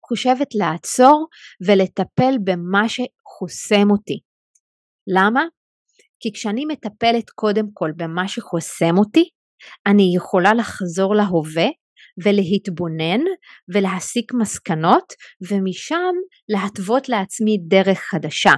[0.08, 1.28] חושבת לעצור
[1.68, 4.20] ולטפל במה שחוסם אותי.
[5.08, 5.44] למה?
[6.20, 9.30] כי כשאני מטפלת קודם כל במה שחוסם אותי,
[9.88, 11.68] אני יכולה לחזור להווה
[12.26, 13.24] ולהתבונן
[13.76, 15.14] ולהסיק מסקנות
[15.52, 16.14] ומשם
[16.50, 18.52] להתוות לעצמי דרך חדשה.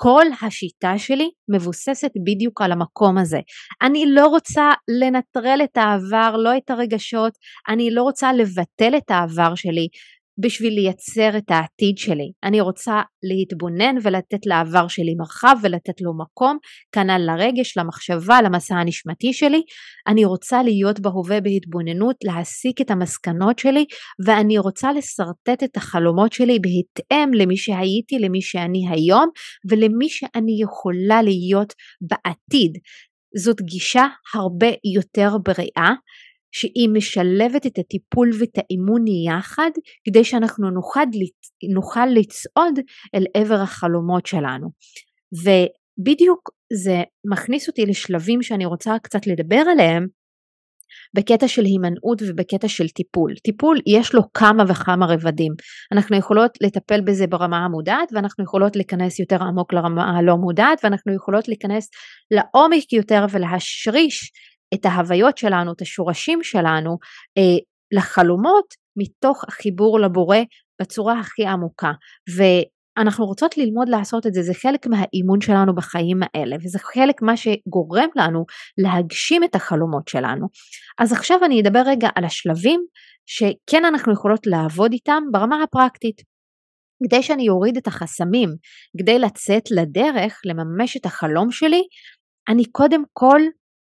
[0.00, 3.38] כל השיטה שלי מבוססת בדיוק על המקום הזה.
[3.82, 7.32] אני לא רוצה לנטרל את העבר, לא את הרגשות,
[7.68, 9.88] אני לא רוצה לבטל את העבר שלי,
[10.40, 12.32] בשביל לייצר את העתיד שלי.
[12.44, 16.58] אני רוצה להתבונן ולתת לעבר שלי מרחב ולתת לו מקום,
[16.92, 19.62] כנ"ל לרגש, למחשבה, למסע הנשמתי שלי.
[20.08, 23.84] אני רוצה להיות בהווה בהתבוננות, להסיק את המסקנות שלי,
[24.26, 29.28] ואני רוצה לשרטט את החלומות שלי בהתאם למי שהייתי, למי שאני היום,
[29.70, 32.72] ולמי שאני יכולה להיות בעתיד.
[33.36, 35.92] זאת גישה הרבה יותר בריאה
[36.52, 39.70] שהיא משלבת את הטיפול ואת האימון יחד
[40.04, 41.00] כדי שאנחנו נוכל,
[41.74, 42.78] נוכל לצעוד
[43.14, 44.68] אל עבר החלומות שלנו.
[45.32, 50.06] ובדיוק זה מכניס אותי לשלבים שאני רוצה קצת לדבר עליהם
[51.16, 53.34] בקטע של הימנעות ובקטע של טיפול.
[53.44, 55.52] טיפול יש לו כמה וכמה רבדים.
[55.92, 61.14] אנחנו יכולות לטפל בזה ברמה המודעת ואנחנו יכולות להיכנס יותר עמוק לרמה הלא מודעת ואנחנו
[61.14, 61.90] יכולות להיכנס
[62.30, 64.32] לעומק יותר ולהשריש
[64.74, 66.98] את ההוויות שלנו, את השורשים שלנו
[67.38, 67.58] אה,
[67.92, 70.38] לחלומות מתוך החיבור לבורא
[70.80, 71.92] בצורה הכי עמוקה.
[72.36, 77.36] ואנחנו רוצות ללמוד לעשות את זה, זה חלק מהאימון שלנו בחיים האלה, וזה חלק מה
[77.36, 78.44] שגורם לנו
[78.78, 80.46] להגשים את החלומות שלנו.
[80.98, 82.80] אז עכשיו אני אדבר רגע על השלבים
[83.26, 86.22] שכן אנחנו יכולות לעבוד איתם ברמה הפרקטית.
[87.04, 88.48] כדי שאני אוריד את החסמים,
[89.00, 91.82] כדי לצאת לדרך, לממש את החלום שלי,
[92.48, 93.40] אני קודם כל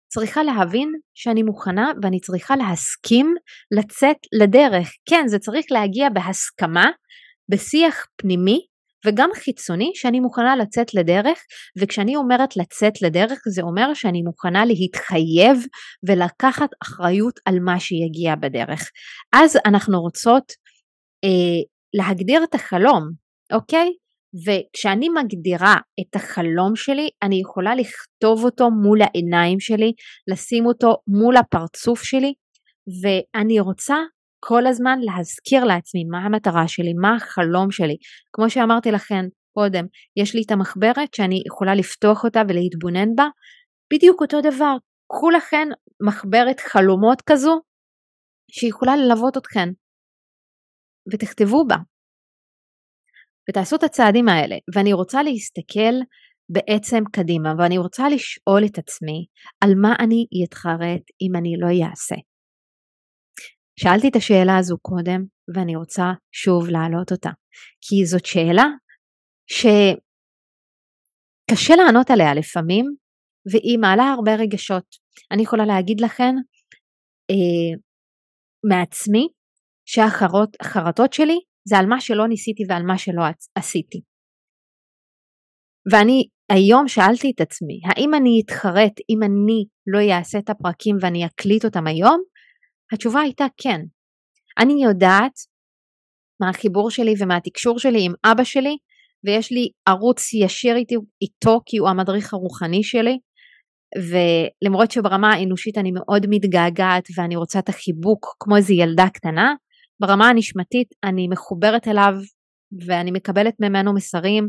[0.09, 3.35] צריכה להבין שאני מוכנה ואני צריכה להסכים
[3.79, 4.89] לצאת לדרך.
[5.09, 6.91] כן, זה צריך להגיע בהסכמה,
[7.51, 8.61] בשיח פנימי
[9.07, 11.39] וגם חיצוני שאני מוכנה לצאת לדרך
[11.79, 15.59] וכשאני אומרת לצאת לדרך זה אומר שאני מוכנה להתחייב
[16.09, 18.91] ולקחת אחריות על מה שיגיע בדרך.
[19.33, 20.53] אז אנחנו רוצות
[21.25, 21.63] אה,
[21.95, 23.11] להגדיר את החלום,
[23.53, 23.89] אוקיי?
[24.47, 29.93] וכשאני מגדירה את החלום שלי, אני יכולה לכתוב אותו מול העיניים שלי,
[30.31, 32.35] לשים אותו מול הפרצוף שלי,
[33.03, 33.97] ואני רוצה
[34.41, 37.97] כל הזמן להזכיר לעצמי מה המטרה שלי, מה החלום שלי.
[38.33, 39.25] כמו שאמרתי לכם
[39.55, 39.85] קודם,
[40.17, 43.27] יש לי את המחברת שאני יכולה לפתוח אותה ולהתבונן בה,
[43.93, 44.77] בדיוק אותו דבר.
[45.13, 45.69] קחו לכם
[46.07, 47.61] מחברת חלומות כזו
[48.51, 49.69] שיכולה ללוות אתכם
[51.13, 51.77] ותכתבו בה
[53.51, 55.95] ותעשו את הצעדים האלה ואני רוצה להסתכל
[56.53, 59.27] בעצם קדימה ואני רוצה לשאול את עצמי
[59.65, 62.17] על מה אני אתחרט אם אני לא אעשה.
[63.81, 65.21] שאלתי את השאלה הזו קודם
[65.55, 67.31] ואני רוצה שוב להעלות אותה
[67.81, 68.65] כי זאת שאלה
[69.51, 69.77] שקשה
[71.77, 72.85] לענות עליה לפעמים
[73.53, 74.85] והיא מעלה הרבה רגשות.
[75.33, 76.35] אני יכולה להגיד לכם
[77.31, 77.71] אה,
[78.71, 79.29] מעצמי
[79.87, 83.23] שהחרטות שלי זה על מה שלא ניסיתי ועל מה שלא
[83.55, 84.01] עשיתי.
[85.93, 91.27] ואני היום שאלתי את עצמי, האם אני אתחרט אם אני לא אעשה את הפרקים ואני
[91.27, 92.23] אקליט אותם היום?
[92.93, 93.81] התשובה הייתה כן.
[94.59, 95.33] אני יודעת
[96.41, 98.77] מהחיבור שלי ומהתקשור שלי עם אבא שלי,
[99.25, 103.19] ויש לי ערוץ ישיר איתי, איתו כי הוא המדריך הרוחני שלי,
[104.11, 109.55] ולמרות שברמה האנושית אני מאוד מתגעגעת ואני רוצה את החיבוק כמו איזו ילדה קטנה,
[110.01, 112.15] ברמה הנשמתית אני מחוברת אליו
[112.87, 114.49] ואני מקבלת ממנו מסרים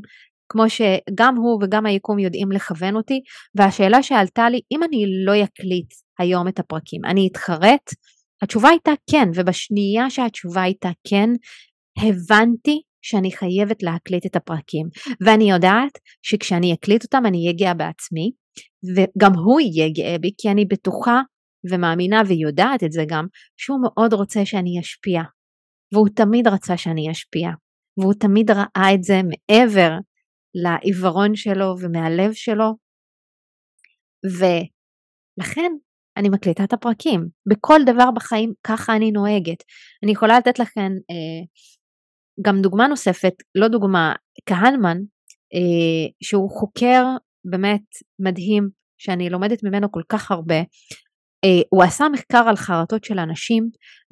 [0.50, 3.22] כמו שגם הוא וגם היקום יודעים לכוון אותי
[3.56, 7.90] והשאלה שעלתה לי אם אני לא אקליט היום את הפרקים אני אתחרט?
[8.42, 11.30] התשובה הייתה כן ובשנייה שהתשובה הייתה כן
[11.98, 14.88] הבנתי שאני חייבת להקליט את הפרקים.
[15.26, 18.32] ואני יודעת שכשאני אקליט אותם אני אהיה גאה בעצמי
[18.96, 21.22] וגם הוא יהיה גאה בי כי אני בטוחה
[21.72, 23.26] ומאמינה ויודעת את זה גם
[23.58, 25.22] שהוא מאוד רוצה שאני אשפיע
[25.94, 27.50] והוא תמיד רצה שאני אשפיע,
[28.00, 29.92] והוא תמיד ראה את זה מעבר
[30.56, 32.76] לעיוורון שלו ומהלב שלו,
[34.26, 35.72] ולכן
[36.18, 37.28] אני מקליטה את הפרקים.
[37.50, 39.64] בכל דבר בחיים ככה אני נוהגת.
[40.04, 41.46] אני יכולה לתת לכם אה,
[42.42, 44.14] גם דוגמה נוספת, לא דוגמה,
[44.46, 44.98] כהנמן,
[45.54, 47.04] אה, שהוא חוקר
[47.46, 47.84] באמת
[48.20, 50.56] מדהים, שאני לומדת ממנו כל כך הרבה,
[51.70, 53.70] הוא עשה מחקר על חרטות של אנשים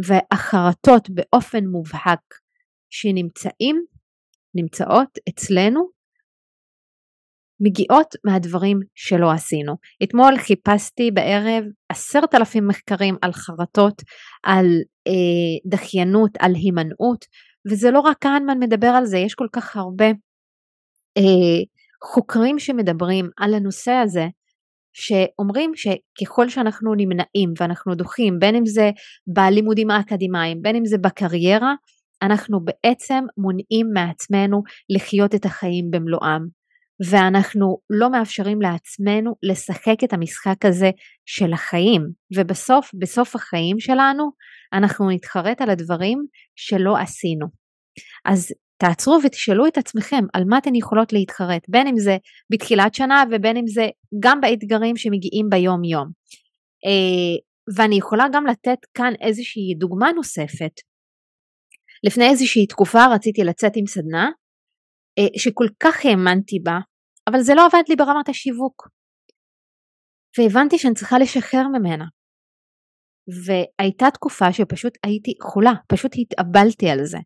[0.08, 2.22] והחרטות באופן מובהק
[2.90, 3.86] שנמצאים,
[4.56, 5.98] נמצאות אצלנו
[7.60, 9.76] מגיעות מהדברים שלא עשינו.
[10.04, 14.02] אתמול חיפשתי בערב עשרת אלפים מחקרים על חרטות,
[14.44, 14.66] על
[15.08, 17.26] אה, דחיינות, על הימנעות,
[17.70, 20.06] וזה לא רק כהנמן מדבר על זה, יש כל כך הרבה
[21.18, 21.64] אה,
[22.04, 24.26] חוקרים שמדברים על הנושא הזה,
[25.00, 28.92] שאומרים שככל שאנחנו נמנעים ואנחנו דוחים, בין אם זה
[29.28, 31.74] בלימודים האקדמיים, בין אם זה בקריירה,
[32.22, 36.42] אנחנו בעצם מונעים מעצמנו לחיות את החיים במלואם.
[37.12, 40.90] ואנחנו לא מאפשרים לעצמנו לשחק את המשחק הזה
[41.26, 42.02] של החיים,
[42.38, 44.32] ובסוף, בסוף החיים שלנו,
[44.74, 47.48] אנחנו נתחרט על הדברים שלא עשינו.
[48.26, 52.18] אז תעצרו ותשאלו את עצמכם על מה אתן יכולות להתחרט, בין אם זה
[52.52, 53.88] בתחילת שנה ובין אם זה
[54.20, 56.08] גם באתגרים שמגיעים ביום יום.
[56.86, 57.38] אה,
[57.76, 60.72] ואני יכולה גם לתת כאן איזושהי דוגמה נוספת.
[62.04, 64.30] לפני איזושהי תקופה רציתי לצאת עם סדנה
[65.20, 66.78] אה, שכל כך האמנתי בה,
[67.30, 68.88] אבל זה לא עבד לי ברמת השיווק.
[70.38, 72.06] והבנתי שאני צריכה לשחרר ממנה.
[73.46, 77.18] והייתה תקופה שפשוט הייתי חולה, פשוט התאבלתי על זה.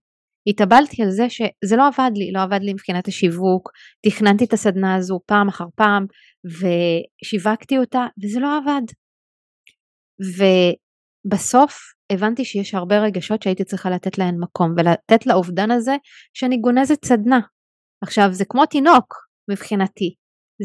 [0.47, 3.71] התאבלתי על זה שזה לא עבד לי, לא עבד לי מבחינת השיווק,
[4.05, 6.05] תכננתי את הסדנה הזו פעם אחר פעם
[6.45, 8.81] ושיווקתי אותה וזה לא עבד.
[10.37, 11.79] ובסוף
[12.11, 15.95] הבנתי שיש הרבה רגשות שהייתי צריכה לתת להן מקום ולתת לאובדן הזה
[16.33, 17.39] שאני גונזת סדנה.
[18.03, 19.15] עכשיו זה כמו תינוק
[19.51, 20.15] מבחינתי,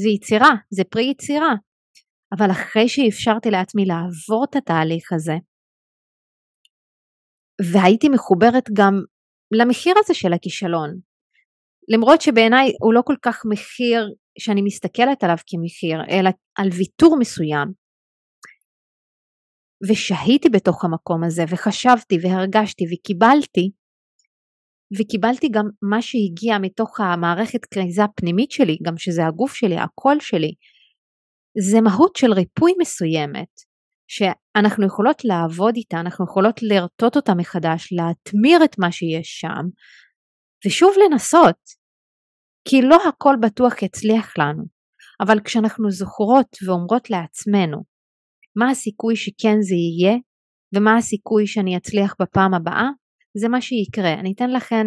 [0.03, 1.55] זה יצירה, זה פרי יצירה,
[2.39, 5.35] אבל אחרי שאפשרתי לעצמי לעבור את התהליך הזה
[7.73, 9.03] והייתי מחוברת גם
[9.53, 10.91] למחיר הזה של הכישלון.
[11.89, 17.69] למרות שבעיניי הוא לא כל כך מחיר שאני מסתכלת עליו כמחיר, אלא על ויתור מסוים.
[19.89, 23.71] ושהיתי בתוך המקום הזה וחשבתי והרגשתי וקיבלתי,
[24.99, 30.55] וקיבלתי גם מה שהגיע מתוך המערכת כריזה הפנימית שלי, גם שזה הגוף שלי, הקול שלי,
[31.71, 33.61] זה מהות של ריפוי מסוימת,
[34.09, 39.65] שאנחנו יכולות לעבוד איתה, אנחנו יכולות לרטוט אותה מחדש, להטמיר את מה שיש שם,
[40.67, 41.59] ושוב לנסות,
[42.69, 44.65] כי לא הכל בטוח יצליח לנו,
[45.21, 47.85] אבל כשאנחנו זוכרות ואומרות לעצמנו
[48.57, 50.17] מה הסיכוי שכן זה יהיה,
[50.75, 52.89] ומה הסיכוי שאני אצליח בפעם הבאה,
[53.37, 54.13] זה מה שיקרה.
[54.13, 54.87] אני אתן לכם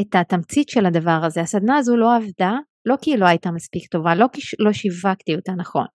[0.00, 1.40] את התמצית של הדבר הזה.
[1.40, 2.52] הסדנה הזו לא עבדה,
[2.86, 5.86] לא כי היא לא הייתה מספיק טובה, לא כי לא שיווקתי אותה נכון,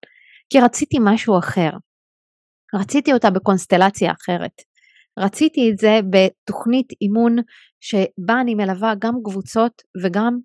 [0.50, 1.70] כי רציתי משהו אחר.
[2.74, 4.56] רציתי אותה בקונסטלציה אחרת.
[5.18, 7.36] רציתי את זה בתוכנית אימון
[7.80, 10.38] שבה אני מלווה גם קבוצות וגם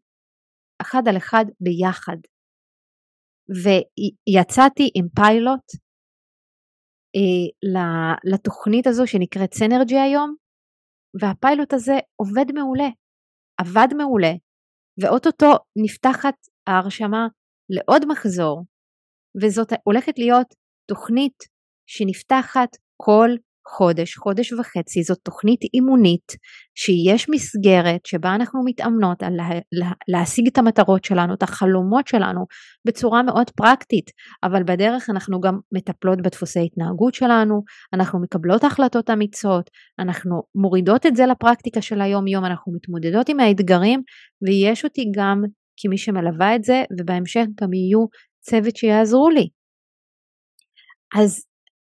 [0.82, 2.18] אחד על אחד ביחד.
[3.50, 5.68] ויצאתי עם פיילוט
[7.16, 10.36] אה, לתוכנית הזו שנקראת סנרג'י היום,
[11.22, 12.90] והפיילוט הזה עובד מעולה,
[13.58, 14.34] עבד מעולה,
[15.02, 15.52] ואו-טו-טו
[15.84, 16.36] נפתחת
[16.68, 17.28] ההרשמה
[17.70, 18.64] לעוד מחזור,
[19.42, 20.48] וזאת הולכת להיות
[20.88, 21.44] תוכנית
[21.90, 23.30] שנפתחת כל
[23.68, 26.32] חודש, חודש וחצי, זאת תוכנית אימונית
[26.76, 32.46] שיש מסגרת שבה אנחנו מתאמנות על לה, לה, להשיג את המטרות שלנו, את החלומות שלנו
[32.88, 34.12] בצורה מאוד פרקטית,
[34.44, 37.62] אבל בדרך אנחנו גם מטפלות בדפוסי התנהגות שלנו,
[37.94, 39.70] אנחנו מקבלות החלטות אמיצות,
[40.00, 44.02] אנחנו מורידות את זה לפרקטיקה של היום יום, אנחנו מתמודדות עם האתגרים
[44.42, 45.42] ויש אותי גם
[45.78, 48.06] כמי שמלווה את זה ובהמשך גם יהיו
[48.50, 49.48] צוות שיעזרו לי.
[51.22, 51.46] אז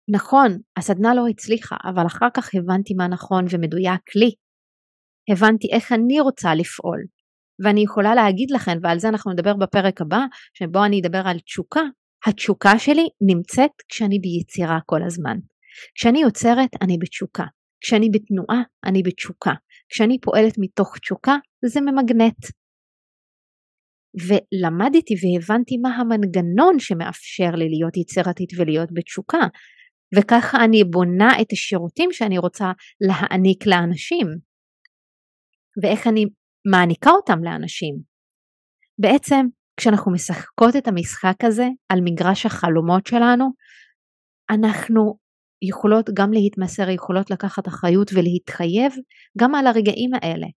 [0.09, 4.31] נכון, הסדנה לא הצליחה, אבל אחר כך הבנתי מה נכון ומדויק לי.
[5.31, 6.99] הבנתי איך אני רוצה לפעול.
[7.63, 10.19] ואני יכולה להגיד לכם, ועל זה אנחנו נדבר בפרק הבא,
[10.53, 11.81] שבו אני אדבר על תשוקה,
[12.27, 15.37] התשוקה שלי נמצאת כשאני ביצירה כל הזמן.
[15.95, 17.43] כשאני יוצרת, אני בתשוקה.
[17.81, 19.53] כשאני בתנועה, אני בתשוקה.
[19.89, 21.35] כשאני פועלת מתוך תשוקה,
[21.65, 22.62] זה ממגנט.
[24.27, 29.47] ולמדתי והבנתי מה המנגנון שמאפשר לי להיות יצירתית ולהיות בתשוקה.
[30.15, 32.71] וככה אני בונה את השירותים שאני רוצה
[33.07, 34.27] להעניק לאנשים
[35.83, 36.25] ואיך אני
[36.71, 37.95] מעניקה אותם לאנשים.
[39.01, 39.45] בעצם
[39.77, 43.45] כשאנחנו משחקות את המשחק הזה על מגרש החלומות שלנו,
[44.49, 45.17] אנחנו
[45.61, 48.93] יכולות גם להתמסר, יכולות לקחת אחריות ולהתחייב
[49.39, 50.47] גם על הרגעים האלה,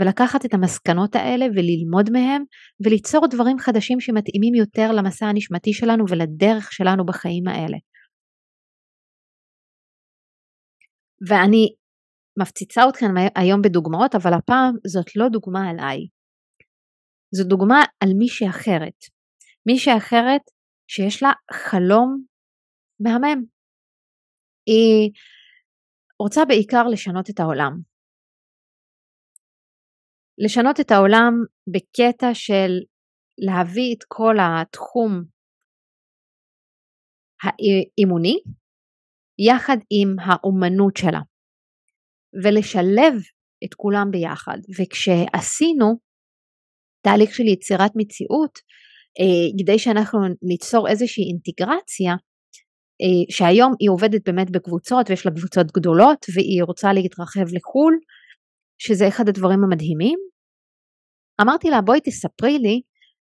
[0.00, 2.42] ולקחת את המסקנות האלה וללמוד מהם
[2.84, 7.78] וליצור דברים חדשים שמתאימים יותר למסע הנשמתי שלנו ולדרך שלנו בחיים האלה.
[11.28, 11.74] ואני
[12.40, 15.98] מפציצה אתכם היום בדוגמאות, אבל הפעם זאת לא דוגמה עליי.
[17.34, 18.98] זו דוגמה על מישהי אחרת.
[19.66, 20.40] מישהי אחרת
[20.88, 22.24] שיש לה חלום
[23.00, 23.44] מהמם.
[24.66, 25.10] היא
[26.18, 27.91] רוצה בעיקר לשנות את העולם.
[30.38, 31.32] לשנות את העולם
[31.72, 32.70] בקטע של
[33.38, 35.22] להביא את כל התחום
[37.42, 38.36] האימוני
[39.38, 41.20] יחד עם האומנות שלה
[42.44, 43.14] ולשלב
[43.64, 44.58] את כולם ביחד.
[44.78, 45.98] וכשעשינו
[47.04, 48.58] תהליך של יצירת מציאות
[49.20, 52.12] אה, כדי שאנחנו ניצור איזושהי אינטגרציה
[53.02, 57.94] אה, שהיום היא עובדת באמת בקבוצות ויש לה קבוצות גדולות והיא רוצה להתרחב לחו"ל
[58.84, 60.18] שזה אחד הדברים המדהימים
[61.40, 62.80] אמרתי לה בואי תספרי לי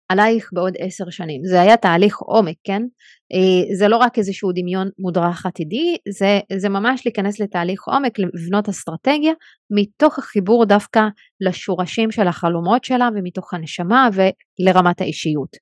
[0.09, 1.41] עלייך בעוד עשר שנים.
[1.45, 2.83] זה היה תהליך עומק, כן?
[3.33, 8.69] אה, זה לא רק איזשהו דמיון מודרך עתידי, זה, זה ממש להיכנס לתהליך עומק, לבנות
[8.69, 9.33] אסטרטגיה,
[9.71, 11.01] מתוך החיבור דווקא
[11.41, 15.57] לשורשים של החלומות שלה ומתוך הנשמה ולרמת האישיות.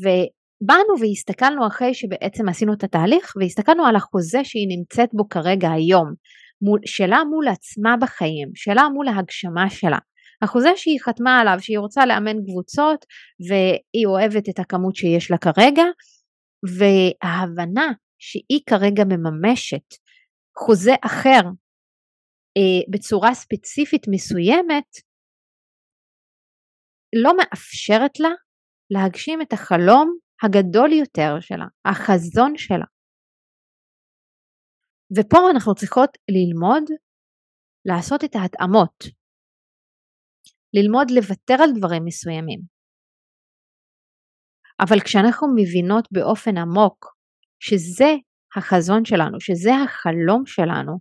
[0.00, 6.14] ובאנו והסתכלנו אחרי שבעצם עשינו את התהליך, והסתכלנו על החוזה שהיא נמצאת בו כרגע היום,
[6.62, 9.98] מול, שלה מול עצמה בחיים, שלה מול ההגשמה שלה.
[10.42, 13.04] החוזה שהיא חתמה עליו שהיא רוצה לאמן קבוצות
[13.48, 15.84] והיא אוהבת את הכמות שיש לה כרגע
[16.78, 19.88] וההבנה שהיא כרגע מממשת
[20.58, 21.40] חוזה אחר
[22.56, 24.88] אה, בצורה ספציפית מסוימת
[27.24, 28.30] לא מאפשרת לה
[28.90, 32.93] להגשים את החלום הגדול יותר שלה, החזון שלה.
[35.16, 36.84] ופה אנחנו צריכות ללמוד
[37.88, 39.24] לעשות את ההתאמות
[40.76, 42.60] ללמוד לוותר על דברים מסוימים.
[44.80, 46.98] אבל כשאנחנו מבינות באופן עמוק
[47.60, 48.10] שזה
[48.56, 50.92] החזון שלנו, שזה החלום שלנו,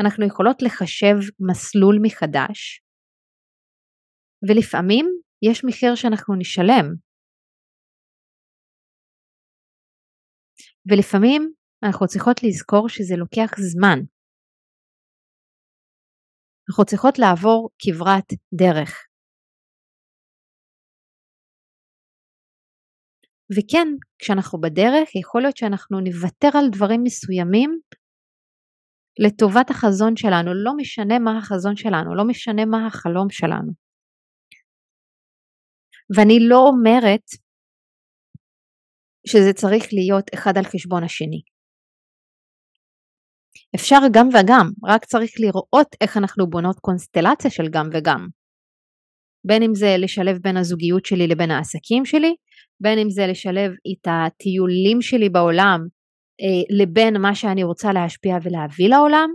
[0.00, 1.16] אנחנו יכולות לחשב
[1.48, 2.80] מסלול מחדש,
[4.48, 5.06] ולפעמים
[5.48, 6.86] יש מחיר שאנחנו נשלם.
[10.90, 11.52] ולפעמים
[11.84, 13.98] אנחנו צריכות לזכור שזה לוקח זמן.
[16.68, 18.90] אנחנו צריכות לעבור כברת דרך.
[23.56, 27.80] וכן, כשאנחנו בדרך, יכול להיות שאנחנו נוותר על דברים מסוימים
[29.18, 33.72] לטובת החזון שלנו, לא משנה מה החזון שלנו, לא משנה מה החלום שלנו.
[36.16, 37.26] ואני לא אומרת
[39.26, 41.53] שזה צריך להיות אחד על חשבון השני.
[43.74, 48.28] אפשר גם וגם, רק צריך לראות איך אנחנו בונות קונסטלציה של גם וגם.
[49.46, 52.34] בין אם זה לשלב בין הזוגיות שלי לבין העסקים שלי,
[52.80, 55.80] בין אם זה לשלב את הטיולים שלי בעולם
[56.40, 59.30] אה, לבין מה שאני רוצה להשפיע ולהביא לעולם.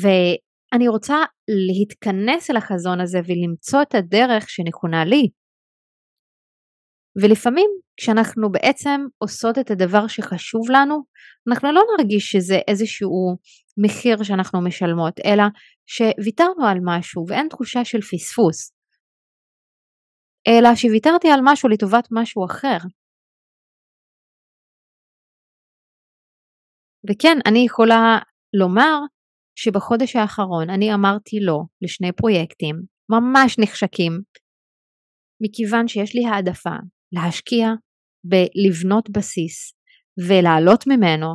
[0.00, 1.16] ואני רוצה
[1.68, 5.28] להתכנס אל החזון הזה ולמצוא את הדרך שנכונה לי.
[7.16, 11.04] ולפעמים כשאנחנו בעצם עושות את הדבר שחשוב לנו,
[11.50, 13.36] אנחנו לא נרגיש שזה איזשהו
[13.84, 15.42] מחיר שאנחנו משלמות, אלא
[15.86, 18.72] שוויתרנו על משהו ואין תחושה של פספוס,
[20.48, 22.78] אלא שוויתרתי על משהו לטובת משהו אחר.
[27.10, 28.18] וכן, אני יכולה
[28.54, 28.96] לומר
[29.56, 32.76] שבחודש האחרון אני אמרתי לא לשני פרויקטים
[33.10, 34.12] ממש נחשקים,
[35.42, 36.76] מכיוון שיש לי העדפה
[37.12, 37.66] להשקיע
[38.24, 39.74] בלבנות בסיס
[40.28, 41.26] ולעלות ממנו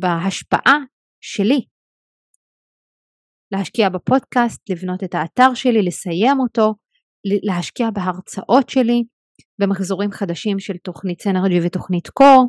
[0.00, 0.78] בהשפעה
[1.20, 1.60] שלי.
[3.52, 6.74] להשקיע בפודקאסט, לבנות את האתר שלי, לסיים אותו,
[7.42, 9.02] להשקיע בהרצאות שלי,
[9.60, 12.48] במחזורים חדשים של תוכנית סנרג'י ותוכנית קור,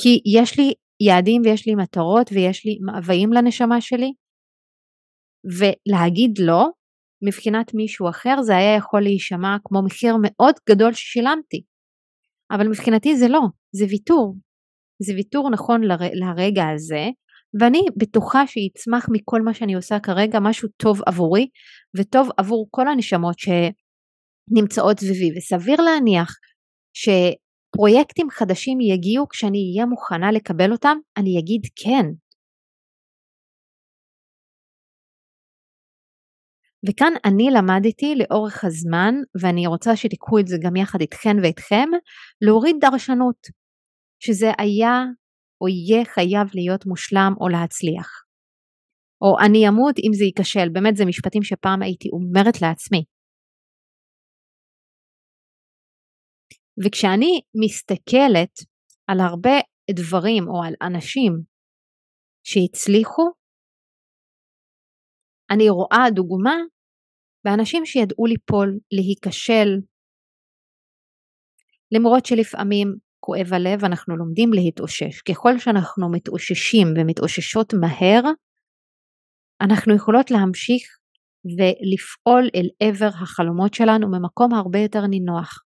[0.00, 0.72] כי יש לי
[1.06, 4.12] יעדים ויש לי מטרות ויש לי מאוויים לנשמה שלי,
[5.58, 6.68] ולהגיד לא
[7.26, 11.62] מבחינת מישהו אחר זה היה יכול להישמע כמו מחיר מאוד גדול ששילמתי.
[12.50, 13.40] אבל מבחינתי זה לא,
[13.72, 14.34] זה ויתור.
[15.02, 15.96] זה ויתור נכון לר...
[16.12, 17.08] לרגע הזה,
[17.60, 21.48] ואני בטוחה שיצמח מכל מה שאני עושה כרגע משהו טוב עבורי,
[21.96, 26.34] וטוב עבור כל הנשמות שנמצאות סביבי, וסביר להניח
[26.96, 32.06] שפרויקטים חדשים יגיעו כשאני אהיה מוכנה לקבל אותם, אני אגיד כן.
[36.88, 41.88] וכאן אני למדתי לאורך הזמן, ואני רוצה שתיקחו את זה גם יחד איתכן ואיתכם,
[42.40, 43.40] להוריד דרשנות,
[44.20, 44.94] שזה היה
[45.60, 48.08] או יהיה חייב להיות מושלם או להצליח.
[49.22, 53.04] או אני אמות אם זה ייכשל, באמת זה משפטים שפעם הייתי אומרת לעצמי.
[56.84, 58.54] וכשאני מסתכלת
[59.06, 59.56] על הרבה
[59.90, 61.32] דברים או על אנשים
[62.46, 63.22] שהצליחו,
[65.50, 66.56] אני רואה דוגמה
[67.44, 69.68] באנשים שידעו ליפול, להיכשל,
[71.92, 75.22] למרות שלפעמים כואב הלב, אנחנו לומדים להתאושש.
[75.22, 78.22] ככל שאנחנו מתאוששים ומתאוששות מהר,
[79.60, 80.84] אנחנו יכולות להמשיך
[81.44, 85.64] ולפעול אל עבר החלומות שלנו ממקום הרבה יותר נינוח.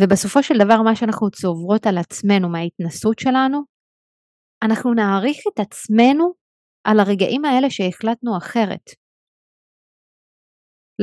[0.00, 3.58] ובסופו של דבר מה שאנחנו צוברות על עצמנו מההתנסות שלנו,
[4.62, 6.32] אנחנו נעריך את עצמנו
[6.84, 9.01] על הרגעים האלה שהחלטנו אחרת.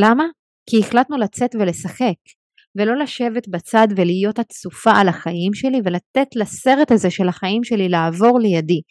[0.01, 0.23] למה?
[0.69, 2.19] כי החלטנו לצאת ולשחק,
[2.75, 8.39] ולא לשבת בצד ולהיות עצופה על החיים שלי ולתת לסרט הזה של החיים שלי לעבור
[8.39, 8.81] לידי.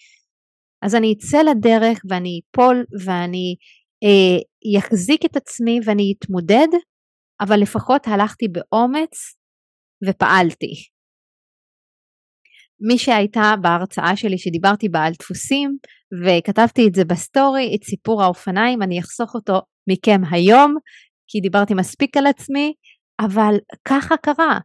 [0.83, 3.57] אז אני אצא לדרך ואני אפול ואני
[4.05, 4.39] אה,
[5.27, 6.69] את עצמי ואני אתמודד,
[7.41, 9.35] אבל לפחות הלכתי באומץ
[10.09, 10.73] ופעלתי.
[12.89, 15.79] מי שהייתה בהרצאה שלי שדיברתי בה על דפוסים
[16.25, 20.74] וכתבתי את זה בסטורי, את סיפור האופניים, אני אחסוך אותו מכם היום,
[21.28, 22.74] כי דיברתי מספיק על עצמי,
[23.20, 23.55] אבל
[23.89, 24.59] ככה קרה.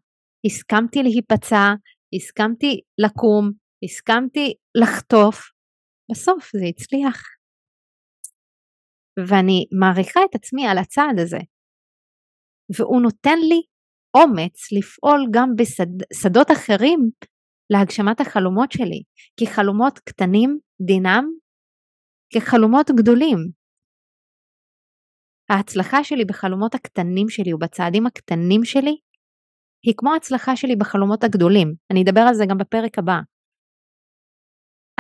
[0.46, 1.74] הסכמתי להיפצע,
[2.16, 3.52] הסכמתי לקום,
[3.84, 5.38] הסכמתי לחטוף,
[6.12, 7.24] בסוף זה הצליח.
[9.30, 11.38] ואני מעריכה את עצמי על הצעד הזה.
[12.78, 13.62] והוא נותן לי
[14.18, 17.00] אומץ לפעול גם בשדות אחרים
[17.70, 19.04] להגשמת החלומות שלי,
[19.40, 21.26] כי חלומות קטנים דינם
[22.34, 23.63] כחלומות גדולים.
[25.58, 28.96] ההצלחה שלי בחלומות הקטנים שלי ובצעדים הקטנים שלי
[29.86, 31.74] היא כמו ההצלחה שלי בחלומות הגדולים.
[31.92, 33.20] אני אדבר על זה גם בפרק הבא.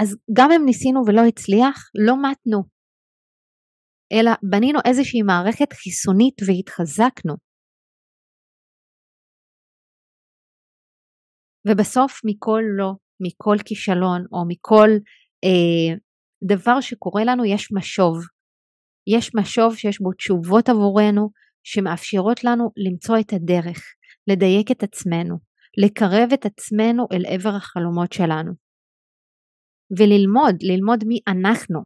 [0.01, 1.77] אז גם אם ניסינו ולא הצליח,
[2.07, 2.63] לא מתנו,
[4.13, 7.33] אלא בנינו איזושהי מערכת חיסונית והתחזקנו.
[11.67, 12.91] ובסוף מכל לא,
[13.25, 14.89] מכל כישלון או מכל
[15.45, 15.95] אה,
[16.43, 18.15] דבר שקורה לנו יש משוב.
[19.07, 21.29] יש משוב שיש בו תשובות עבורנו
[21.63, 23.79] שמאפשרות לנו למצוא את הדרך,
[24.27, 25.35] לדייק את עצמנו,
[25.77, 28.51] לקרב את עצמנו אל עבר החלומות שלנו.
[29.97, 31.79] וללמוד, ללמוד מי אנחנו.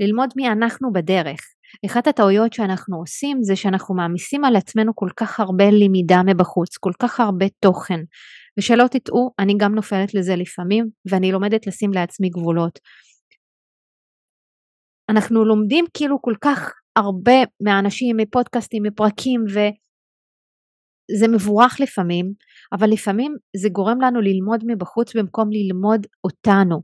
[0.00, 1.40] ללמוד מי אנחנו בדרך.
[1.86, 6.92] אחת הטעויות שאנחנו עושים זה שאנחנו מעמיסים על עצמנו כל כך הרבה למידה מבחוץ, כל
[7.02, 8.00] כך הרבה תוכן.
[8.58, 12.78] ושלא תטעו, אני גם נופלת לזה לפעמים, ואני לומדת לשים לעצמי גבולות.
[15.08, 22.32] אנחנו לומדים כאילו כל כך הרבה מהאנשים, מפודקאסטים, מפרקים, וזה מבורך לפעמים,
[22.72, 26.82] אבל לפעמים זה גורם לנו ללמוד מבחוץ במקום ללמוד אותנו,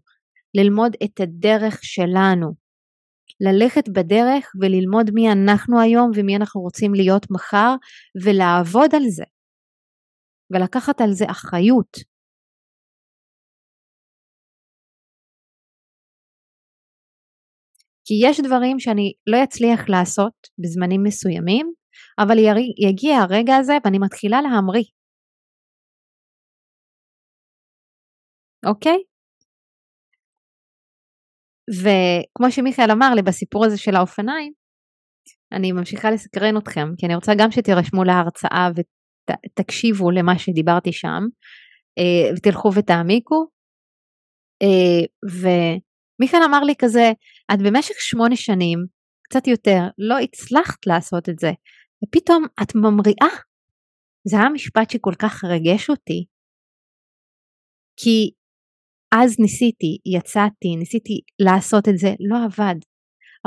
[0.55, 2.65] ללמוד את הדרך שלנו.
[3.41, 7.75] ללכת בדרך וללמוד מי אנחנו היום ומי אנחנו רוצים להיות מחר
[8.25, 9.25] ולעבוד על זה
[10.51, 12.14] ולקחת על זה אחריות.
[18.05, 21.73] כי יש דברים שאני לא אצליח לעשות בזמנים מסוימים,
[22.19, 22.37] אבל
[22.89, 24.85] יגיע הרגע הזה ואני מתחילה להמריא.
[28.67, 28.99] אוקיי?
[31.71, 34.53] וכמו שמיכאל אמר לי בסיפור הזה של האופניים,
[35.53, 41.23] אני ממשיכה לסקרן אתכם, כי אני רוצה גם שתירשמו להרצאה ותקשיבו למה שדיברתי שם,
[41.99, 43.47] אה, ותלכו ותעמיקו.
[44.63, 45.07] אה,
[46.21, 47.13] ומיכאל אמר לי כזה,
[47.55, 48.79] את במשך שמונה שנים,
[49.23, 51.51] קצת יותר, לא הצלחת לעשות את זה,
[52.05, 53.35] ופתאום את ממריאה.
[54.29, 56.25] זה היה משפט שכל כך רגש אותי,
[57.97, 58.31] כי
[59.23, 62.79] אז ניסיתי, יצאתי, ניסיתי לעשות את זה, לא עבד.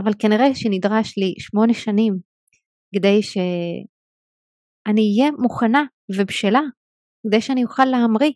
[0.02, 2.14] אבל כנראה שנדרש לי שמונה שנים
[2.96, 5.84] כדי שאני אהיה מוכנה
[6.20, 6.62] ובשלה,
[7.28, 8.32] כדי שאני אוכל להמריא.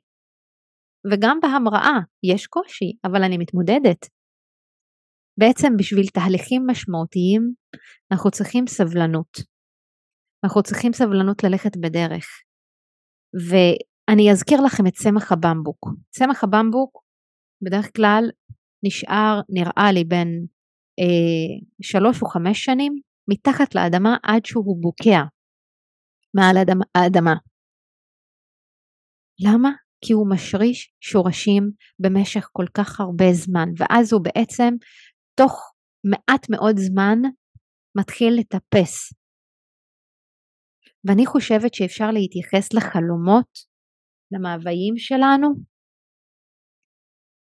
[1.12, 4.21] וגם בהמראה יש קושי, אבל אני מתמודדת.
[5.42, 7.54] בעצם בשביל תהליכים משמעותיים
[8.12, 9.38] אנחנו צריכים סבלנות.
[10.44, 12.26] אנחנו צריכים סבלנות ללכת בדרך.
[13.50, 15.90] ואני אזכיר לכם את צמח הבמבוק.
[16.10, 17.04] צמח הבמבוק
[17.62, 18.24] בדרך כלל
[18.84, 20.46] נשאר, נראה לי, בין
[21.00, 22.94] אה, שלוש או חמש שנים
[23.30, 25.22] מתחת לאדמה עד שהוא בוקע
[26.34, 26.86] מעל האדמה.
[26.96, 27.36] האדמה.
[29.40, 29.72] למה?
[30.06, 34.74] כי הוא משריש שורשים במשך כל כך הרבה זמן, ואז הוא בעצם
[35.36, 35.74] תוך
[36.12, 37.18] מעט מאוד זמן
[37.98, 39.14] מתחיל לטפס.
[41.08, 43.52] ואני חושבת שאפשר להתייחס לחלומות,
[44.32, 45.48] למאוויים שלנו,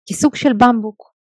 [0.09, 1.15] כסוג של במבוק.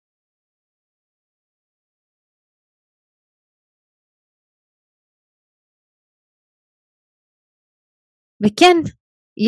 [8.45, 8.77] וכן,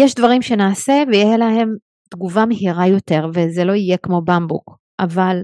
[0.03, 1.69] יש דברים שנעשה ויהיה להם
[2.11, 4.67] תגובה מהירה יותר וזה לא יהיה כמו במבוק,
[5.05, 5.37] אבל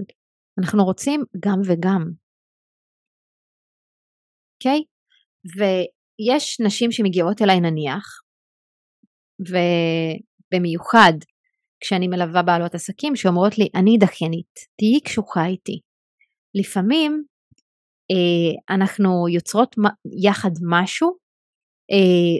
[0.59, 2.01] אנחנו רוצים גם וגם.
[4.55, 4.79] אוקיי?
[4.79, 4.85] Okay?
[5.57, 8.05] ויש נשים שמגיעות אליי נניח,
[9.39, 11.13] ובמיוחד
[11.83, 15.79] כשאני מלווה בעלות עסקים שאומרות לי, אני דחיינית, תהיי קשוחה איתי.
[16.55, 17.23] לפעמים
[18.11, 19.75] אה, אנחנו יוצרות
[20.23, 21.09] יחד משהו,
[21.91, 22.37] אה,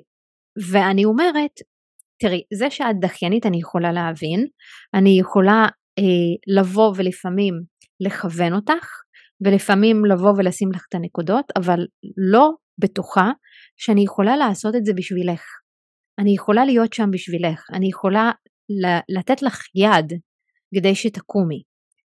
[0.72, 1.52] ואני אומרת,
[2.22, 4.48] תראי, זה שאת דחיינית אני יכולה להבין,
[4.94, 5.66] אני יכולה
[6.00, 7.54] אה, לבוא ולפעמים
[8.06, 8.88] לכוון אותך,
[9.42, 11.80] ולפעמים לבוא ולשים לך את הנקודות, אבל
[12.34, 13.32] לא בטוחה
[13.78, 15.44] שאני יכולה לעשות את זה בשבילך.
[16.20, 18.32] אני יכולה להיות שם בשבילך, אני יכולה
[19.18, 20.20] לתת לך יד
[20.76, 21.64] כדי שתקומי.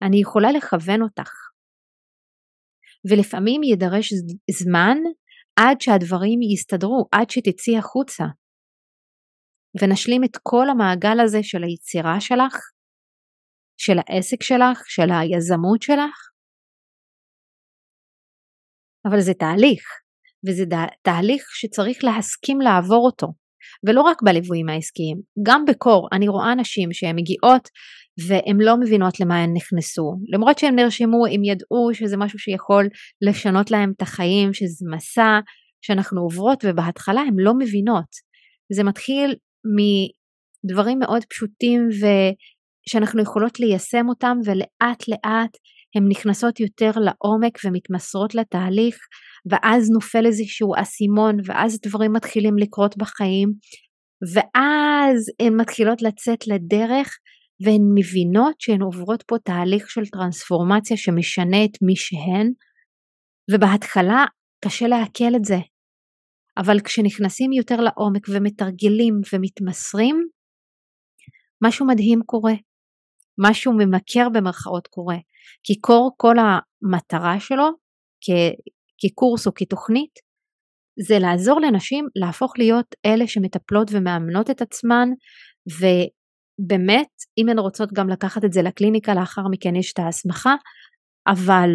[0.03, 1.31] אני יכולה לכוון אותך.
[3.11, 4.13] ולפעמים יידרש
[4.51, 4.99] זמן
[5.57, 8.25] עד שהדברים יסתדרו, עד שתצאי החוצה.
[9.81, 12.57] ונשלים את כל המעגל הזה של היצירה שלך,
[13.79, 16.29] של העסק שלך, של היזמות שלך.
[19.07, 19.83] אבל זה תהליך,
[20.49, 20.65] וזה
[21.03, 23.27] תהליך שצריך להסכים לעבור אותו.
[23.89, 27.69] ולא רק בליוויים העסקיים, גם בקור אני רואה נשים שהן מגיעות
[28.29, 32.89] והן לא מבינות למה הן נכנסו, למרות שהן נרשמו, הן ידעו שזה משהו שיכול
[33.29, 35.39] לשנות להם את החיים, שזה מסע
[35.81, 38.11] שאנחנו עוברות ובהתחלה הן לא מבינות.
[38.73, 39.35] זה מתחיל
[40.65, 41.89] מדברים מאוד פשוטים
[42.89, 45.57] ושאנחנו יכולות ליישם אותם ולאט לאט
[45.97, 48.97] הן נכנסות יותר לעומק ומתמסרות לתהליך
[49.51, 53.49] ואז נופל איזשהו אסימון ואז דברים מתחילים לקרות בחיים
[54.35, 57.19] ואז הן מתחילות לצאת לדרך
[57.65, 62.53] והן מבינות שהן עוברות פה תהליך של טרנספורמציה שמשנה את מי שהן
[63.53, 64.25] ובהתחלה
[64.65, 65.59] קשה לעכל את זה.
[66.59, 70.17] אבל כשנכנסים יותר לעומק ומתרגלים ומתמסרים
[71.65, 72.53] משהו מדהים קורה
[73.39, 75.17] משהו ממכר במרכאות קורה
[75.65, 77.65] כי קור כל המטרה שלו
[79.01, 80.29] כקורס או כתוכנית,
[81.01, 85.09] זה לעזור לנשים להפוך להיות אלה שמטפלות ומאמנות את עצמן,
[85.67, 87.09] ובאמת,
[87.39, 90.55] אם הן רוצות גם לקחת את זה לקליניקה, לאחר מכן יש את ההסמכה,
[91.27, 91.71] אבל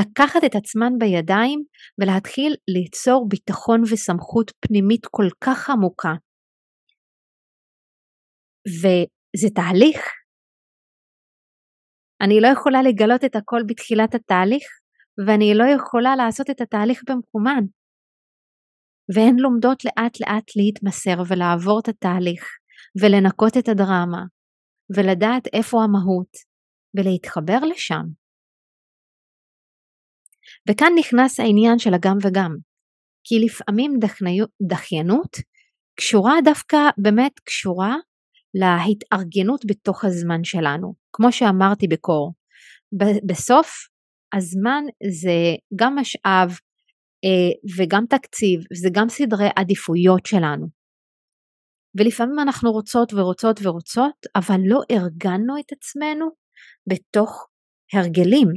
[0.00, 1.64] לקחת את עצמן בידיים
[2.00, 6.12] ולהתחיל ליצור ביטחון וסמכות פנימית כל כך עמוקה.
[8.68, 10.17] וזה תהליך.
[12.22, 14.64] אני לא יכולה לגלות את הכל בתחילת התהליך,
[15.26, 17.64] ואני לא יכולה לעשות את התהליך במקומן.
[19.14, 22.44] והן לומדות לאט לאט להתמסר ולעבור את התהליך
[23.02, 24.22] ולנקות את הדרמה
[24.96, 26.32] ולדעת איפה המהות
[26.96, 28.04] ולהתחבר לשם.
[30.70, 32.52] וכאן נכנס העניין של הגם וגם,
[33.24, 33.92] כי לפעמים
[34.68, 35.36] דחיינות
[35.94, 37.96] קשורה דווקא, באמת קשורה
[38.54, 40.94] להתארגנות בתוך הזמן שלנו.
[41.20, 42.32] כמו שאמרתי בקור,
[43.28, 43.68] בסוף
[44.34, 44.84] הזמן
[45.20, 46.50] זה גם משאב
[47.24, 50.66] אה, וגם תקציב, זה גם סדרי עדיפויות שלנו.
[51.98, 56.26] ולפעמים אנחנו רוצות ורוצות ורוצות, אבל לא ארגנו את עצמנו
[56.88, 57.46] בתוך
[57.92, 58.48] הרגלים.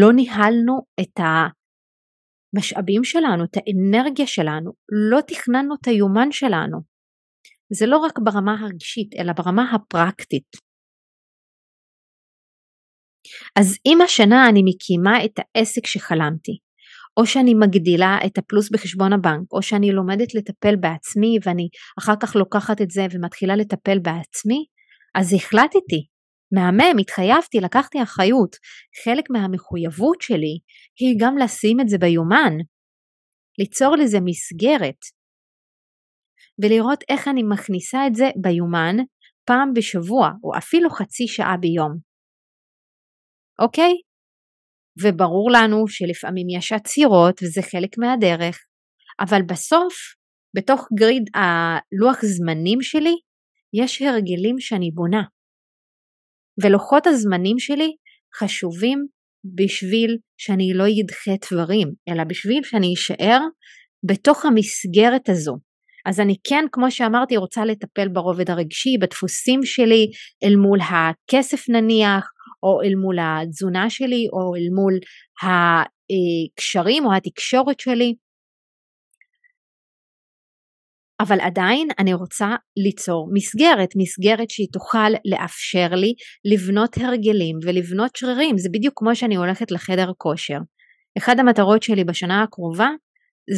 [0.00, 1.20] לא ניהלנו את
[2.54, 4.72] המשאבים שלנו, את האנרגיה שלנו,
[5.10, 6.78] לא תכננו את היומן שלנו.
[7.72, 10.67] זה לא רק ברמה הרגשית, אלא ברמה הפרקטית.
[13.56, 16.58] אז אם השנה אני מקימה את העסק שחלמתי,
[17.16, 22.36] או שאני מגדילה את הפלוס בחשבון הבנק, או שאני לומדת לטפל בעצמי ואני אחר כך
[22.36, 24.64] לוקחת את זה ומתחילה לטפל בעצמי,
[25.14, 26.06] אז החלטתי,
[26.52, 28.56] מהמם, התחייבתי, לקחתי אחריות.
[29.04, 30.58] חלק מהמחויבות שלי
[31.00, 32.52] היא גם לשים את זה ביומן,
[33.58, 35.00] ליצור לזה מסגרת,
[36.62, 38.96] ולראות איך אני מכניסה את זה ביומן
[39.44, 42.07] פעם בשבוע, או אפילו חצי שעה ביום.
[43.58, 43.92] אוקיי?
[45.02, 48.58] וברור לנו שלפעמים יש עצירות וזה חלק מהדרך,
[49.20, 49.94] אבל בסוף,
[50.56, 53.14] בתוך גריד הלוח זמנים שלי,
[53.74, 55.22] יש הרגלים שאני בונה.
[56.62, 57.90] ולוחות הזמנים שלי
[58.38, 59.06] חשובים
[59.56, 63.40] בשביל שאני לא אדחה דברים, אלא בשביל שאני אשאר
[64.04, 65.56] בתוך המסגרת הזו.
[66.06, 70.06] אז אני כן, כמו שאמרתי, רוצה לטפל ברובד הרגשי, בדפוסים שלי,
[70.44, 72.30] אל מול הכסף נניח,
[72.62, 74.94] או אל מול התזונה שלי, או אל מול
[75.42, 78.14] הקשרים או התקשורת שלי.
[81.20, 82.46] אבל עדיין אני רוצה
[82.76, 89.36] ליצור מסגרת, מסגרת שהיא תוכל לאפשר לי לבנות הרגלים ולבנות שרירים, זה בדיוק כמו שאני
[89.36, 90.58] הולכת לחדר כושר.
[91.18, 92.88] אחד המטרות שלי בשנה הקרובה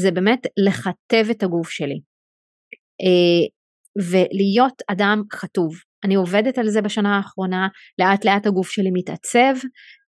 [0.03, 2.01] זה באמת לכתב את הגוף שלי.
[3.03, 3.47] אה,
[4.11, 5.89] ולהיות אדם חטוב.
[6.05, 9.55] אני עובדת על זה בשנה האחרונה, לאט לאט הגוף שלי מתעצב,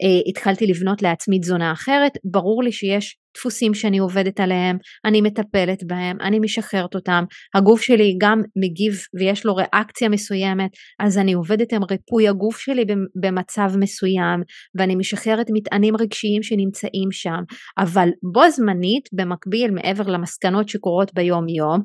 [0.03, 5.85] אה, התחלתי לבנות לעצמי תזונה אחרת, ברור לי שיש דפוסים שאני עובדת עליהם, אני מטפלת
[5.87, 7.25] בהם, אני משחררת אותם,
[7.55, 10.71] הגוף שלי גם מגיב ויש לו ריאקציה מסוימת,
[11.01, 12.85] אז אני עובדת עם ריפוי הגוף שלי
[13.21, 14.43] במצב מסוים,
[14.79, 17.43] ואני משחררת מטענים רגשיים שנמצאים שם,
[17.79, 21.81] אבל בו זמנית, במקביל, מעבר למסקנות שקורות ביום יום,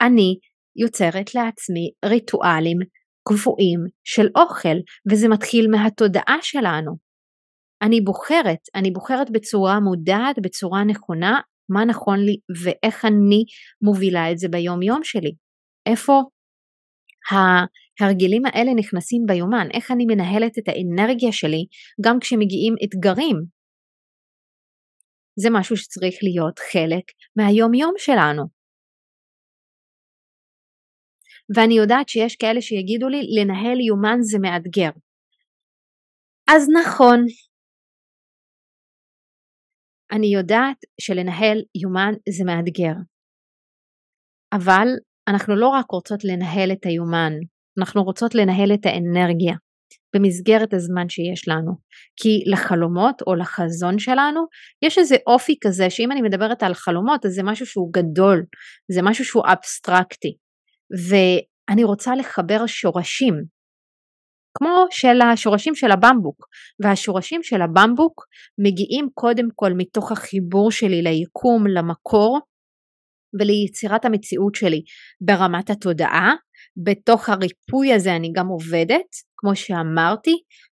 [0.00, 0.34] אני
[0.76, 2.78] יוצרת לעצמי ריטואלים
[3.28, 4.76] קבועים של אוכל,
[5.10, 6.96] וזה מתחיל מהתודעה שלנו.
[7.82, 13.44] אני בוחרת, אני בוחרת בצורה מודעת, בצורה נכונה, מה נכון לי ואיך אני
[13.82, 15.32] מובילה את זה ביום יום שלי.
[15.86, 16.22] איפה
[17.30, 21.66] ההרגלים האלה נכנסים ביומן, איך אני מנהלת את האנרגיה שלי
[22.04, 23.36] גם כשמגיעים אתגרים.
[25.40, 27.04] זה משהו שצריך להיות חלק
[27.36, 28.61] מהיום יום שלנו.
[31.56, 34.90] ואני יודעת שיש כאלה שיגידו לי לנהל יומן זה מאתגר.
[36.50, 37.24] אז נכון,
[40.12, 42.94] אני יודעת שלנהל יומן זה מאתגר,
[44.52, 44.88] אבל
[45.28, 47.32] אנחנו לא רק רוצות לנהל את היומן,
[47.78, 49.54] אנחנו רוצות לנהל את האנרגיה
[50.16, 51.72] במסגרת הזמן שיש לנו.
[52.16, 54.40] כי לחלומות או לחזון שלנו
[54.82, 58.44] יש איזה אופי כזה שאם אני מדברת על חלומות אז זה משהו שהוא גדול,
[58.92, 60.36] זה משהו שהוא אבסטרקטי.
[61.08, 63.34] ואני רוצה לחבר שורשים,
[64.58, 66.46] כמו של השורשים של הבמבוק,
[66.82, 68.24] והשורשים של הבמבוק
[68.58, 72.40] מגיעים קודם כל מתוך החיבור שלי ליקום, למקור
[73.40, 74.82] וליצירת המציאות שלי
[75.20, 76.34] ברמת התודעה.
[76.84, 80.34] בתוך הריפוי הזה אני גם עובדת, כמו שאמרתי,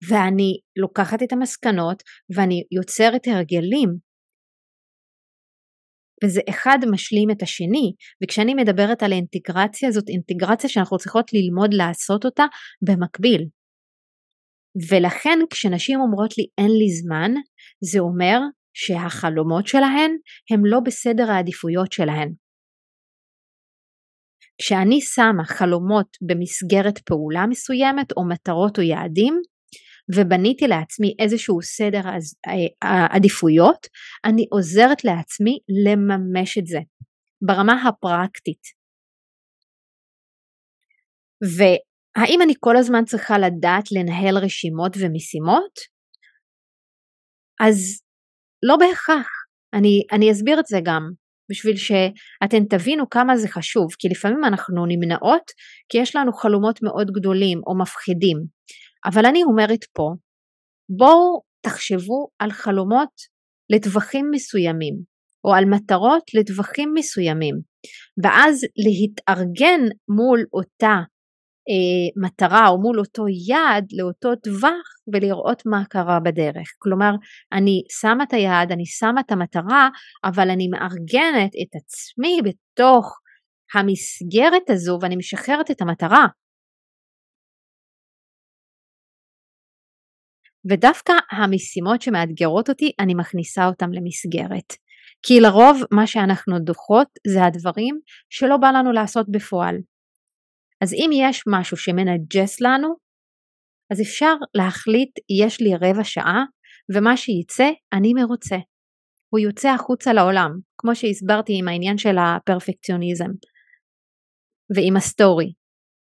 [0.10, 2.04] ואני לוקחת את המסקנות
[2.36, 3.90] ואני יוצרת הרגלים
[6.24, 7.94] וזה אחד משלים את השני,
[8.24, 12.44] וכשאני מדברת על האינטגרציה זאת אינטגרציה שאנחנו צריכות ללמוד לעשות אותה
[12.88, 13.46] במקביל.
[14.92, 17.32] ולכן כשנשים אומרות לי אין לי זמן,
[17.92, 18.40] זה אומר
[18.74, 20.12] שהחלומות שלהן
[20.52, 22.34] הם לא בסדר העדיפויות שלהן.
[24.62, 29.42] כשאני שמה חלומות במסגרת פעולה מסוימת או מטרות או יעדים,
[30.16, 32.02] ובניתי לעצמי איזשהו סדר
[32.84, 33.88] אה, עדיפויות,
[34.26, 36.80] אני עוזרת לעצמי לממש את זה
[37.42, 38.84] ברמה הפרקטית.
[41.58, 45.94] והאם אני כל הזמן צריכה לדעת לנהל רשימות ומשימות?
[47.62, 48.04] אז
[48.64, 49.28] לא בהכרח.
[49.74, 51.02] אני, אני אסביר את זה גם,
[51.52, 55.52] בשביל שאתן תבינו כמה זה חשוב, כי לפעמים אנחנו נמנעות
[55.90, 58.38] כי יש לנו חלומות מאוד גדולים או מפחידים.
[59.06, 60.10] אבל אני אומרת פה,
[60.98, 63.10] בואו תחשבו על חלומות
[63.70, 64.96] לטווחים מסוימים,
[65.46, 67.56] או על מטרות לטווחים מסוימים,
[68.24, 69.82] ואז להתארגן
[70.16, 70.96] מול אותה
[71.70, 76.68] אה, מטרה או מול אותו יעד לאותו טווח ולראות מה קרה בדרך.
[76.80, 77.12] כלומר,
[77.54, 79.90] אני שמה את היעד, אני שמה את המטרה,
[80.24, 83.20] אבל אני מארגנת את עצמי בתוך
[83.74, 86.26] המסגרת הזו ואני משחררת את המטרה.
[90.72, 94.74] ודווקא המשימות שמאתגרות אותי, אני מכניסה אותן למסגרת.
[95.26, 98.00] כי לרוב מה שאנחנו דוחות זה הדברים
[98.30, 99.76] שלא בא לנו לעשות בפועל.
[100.82, 102.96] אז אם יש משהו שמנג'ס לנו,
[103.92, 105.12] אז אפשר להחליט
[105.44, 106.44] יש לי רבע שעה
[106.96, 108.56] ומה שייצא אני מרוצה.
[109.30, 113.30] הוא יוצא החוצה לעולם, כמו שהסברתי עם העניין של הפרפקציוניזם
[114.76, 115.54] ועם ה story.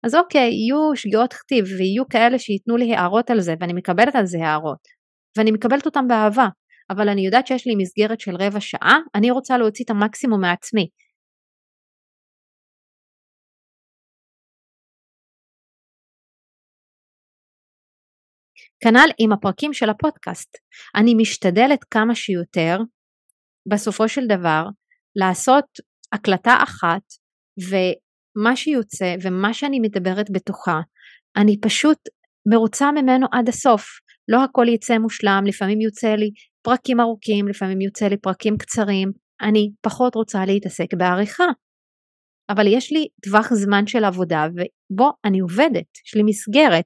[0.05, 4.25] אז אוקיי, יהיו שגיאות כתיב ויהיו כאלה שייתנו לי הערות על זה ואני מקבלת על
[4.25, 4.87] זה הערות
[5.37, 6.47] ואני מקבלת אותם באהבה,
[6.89, 10.87] אבל אני יודעת שיש לי מסגרת של רבע שעה, אני רוצה להוציא את המקסימום מעצמי,
[18.83, 20.57] כנ"ל עם הפרקים של הפודקאסט.
[20.95, 22.77] אני משתדלת כמה שיותר,
[23.69, 24.63] בסופו של דבר,
[25.15, 25.65] לעשות
[26.13, 27.01] הקלטה אחת,
[28.37, 30.79] ומה שיוצא ומה שאני מדברת בתוכה,
[31.37, 31.97] אני פשוט
[32.53, 33.99] מרוצה ממנו עד הסוף.
[34.27, 36.29] לא הכל יצא מושלם, לפעמים יוצא לי
[36.61, 39.11] פרקים ארוכים, לפעמים יוצא לי פרקים קצרים,
[39.41, 41.45] אני פחות רוצה להתעסק בעריכה.
[42.49, 46.85] אבל יש לי טווח זמן של עבודה ובו אני עובדת, יש לי מסגרת.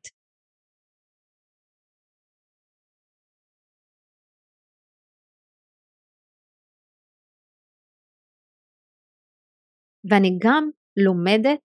[10.09, 10.69] ואני גם
[11.05, 11.59] לומדת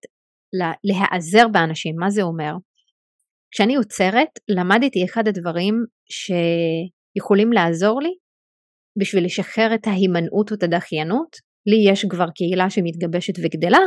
[0.84, 2.52] להיעזר באנשים, מה זה אומר?
[3.54, 5.74] כשאני עוצרת, למדתי אחד הדברים
[6.10, 8.10] שיכולים לעזור לי
[9.00, 11.36] בשביל לשחרר את ההימנעות או את הדחיינות.
[11.66, 13.84] לי יש כבר קהילה שמתגבשת וגדלה,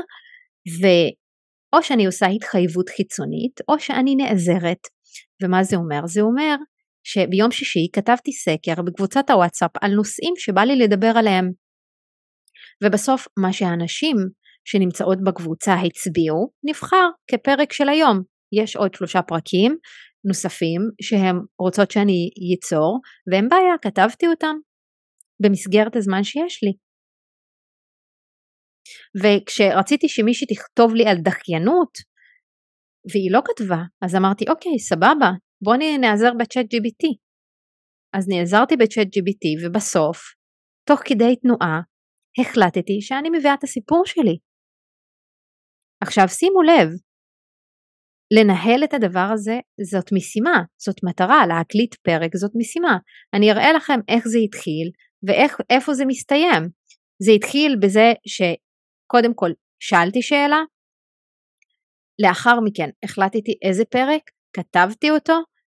[0.81, 4.81] ואו שאני עושה התחייבות חיצונית, או שאני נעזרת.
[5.43, 6.01] ומה זה אומר?
[6.05, 6.55] זה אומר
[7.03, 11.51] שביום שישי כתבתי סקר בקבוצת הוואטסאפ על נושאים שבא לי לדבר עליהם.
[12.83, 14.15] ובסוף מה שהאנשים
[14.69, 18.17] שנמצאות בקבוצה הצביעו, נבחר כפרק של היום.
[18.61, 19.77] יש עוד שלושה פרקים
[20.27, 22.99] נוספים שהם רוצות שאני ייצור,
[23.31, 24.55] ואין בעיה, כתבתי אותם
[25.41, 26.73] במסגרת הזמן שיש לי.
[29.21, 31.93] וכשרציתי שמישהי תכתוב לי על דחיינות,
[33.11, 35.29] והיא לא כתבה, אז אמרתי, אוקיי, סבבה,
[35.63, 37.03] בוא נעזר בצ'אט GBT.
[38.13, 40.17] אז נעזרתי בצ'אט GBT, ובסוף,
[40.87, 41.79] תוך כדי תנועה,
[42.41, 44.46] החלטתי שאני מביאה את הסיפור שלי.
[46.01, 46.89] עכשיו שימו לב,
[48.31, 49.59] לנהל את הדבר הזה
[49.91, 52.97] זאת משימה, זאת מטרה, להקליט פרק זאת משימה.
[53.33, 54.91] אני אראה לכם איך זה התחיל
[55.27, 56.63] ואיפה זה מסתיים.
[57.23, 60.59] זה התחיל בזה שקודם כל שאלתי שאלה,
[62.19, 64.21] לאחר מכן החלטתי איזה פרק,
[64.53, 65.33] כתבתי אותו,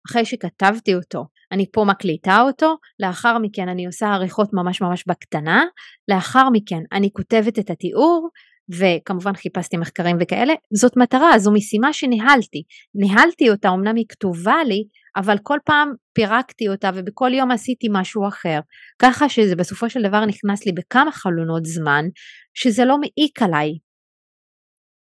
[0.09, 5.63] אחרי שכתבתי אותו אני פה מקליטה אותו, לאחר מכן אני עושה עריכות ממש ממש בקטנה,
[6.07, 8.29] לאחר מכן אני כותבת את התיאור,
[8.69, 12.63] וכמובן חיפשתי מחקרים וכאלה, זאת מטרה, זו משימה שניהלתי.
[12.95, 14.83] ניהלתי אותה, אמנם היא כתובה לי,
[15.15, 18.59] אבל כל פעם פירקתי אותה ובכל יום עשיתי משהו אחר.
[18.99, 22.05] ככה שזה בסופו של דבר נכנס לי בכמה חלונות זמן,
[22.53, 23.69] שזה לא מעיק עליי.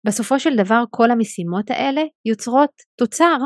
[0.08, 2.70] בסופו של דבר כל המשימות האלה יוצרות
[3.00, 3.38] תוצר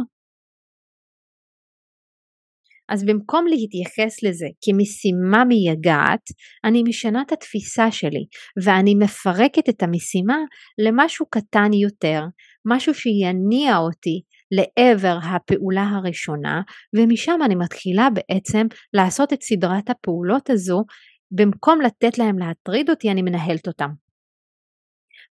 [2.92, 6.26] אז במקום להתייחס לזה כמשימה מייגעת,
[6.66, 8.26] אני משנה את התפיסה שלי
[8.64, 10.38] ואני מפרקת את המשימה
[10.86, 12.22] למשהו קטן יותר,
[12.66, 14.22] משהו שיניע אותי
[14.52, 16.62] לעבר הפעולה הראשונה
[16.96, 20.84] ומשם אני מתחילה בעצם לעשות את סדרת הפעולות הזו
[21.32, 23.90] במקום לתת להם להטריד אותי אני מנהלת אותם.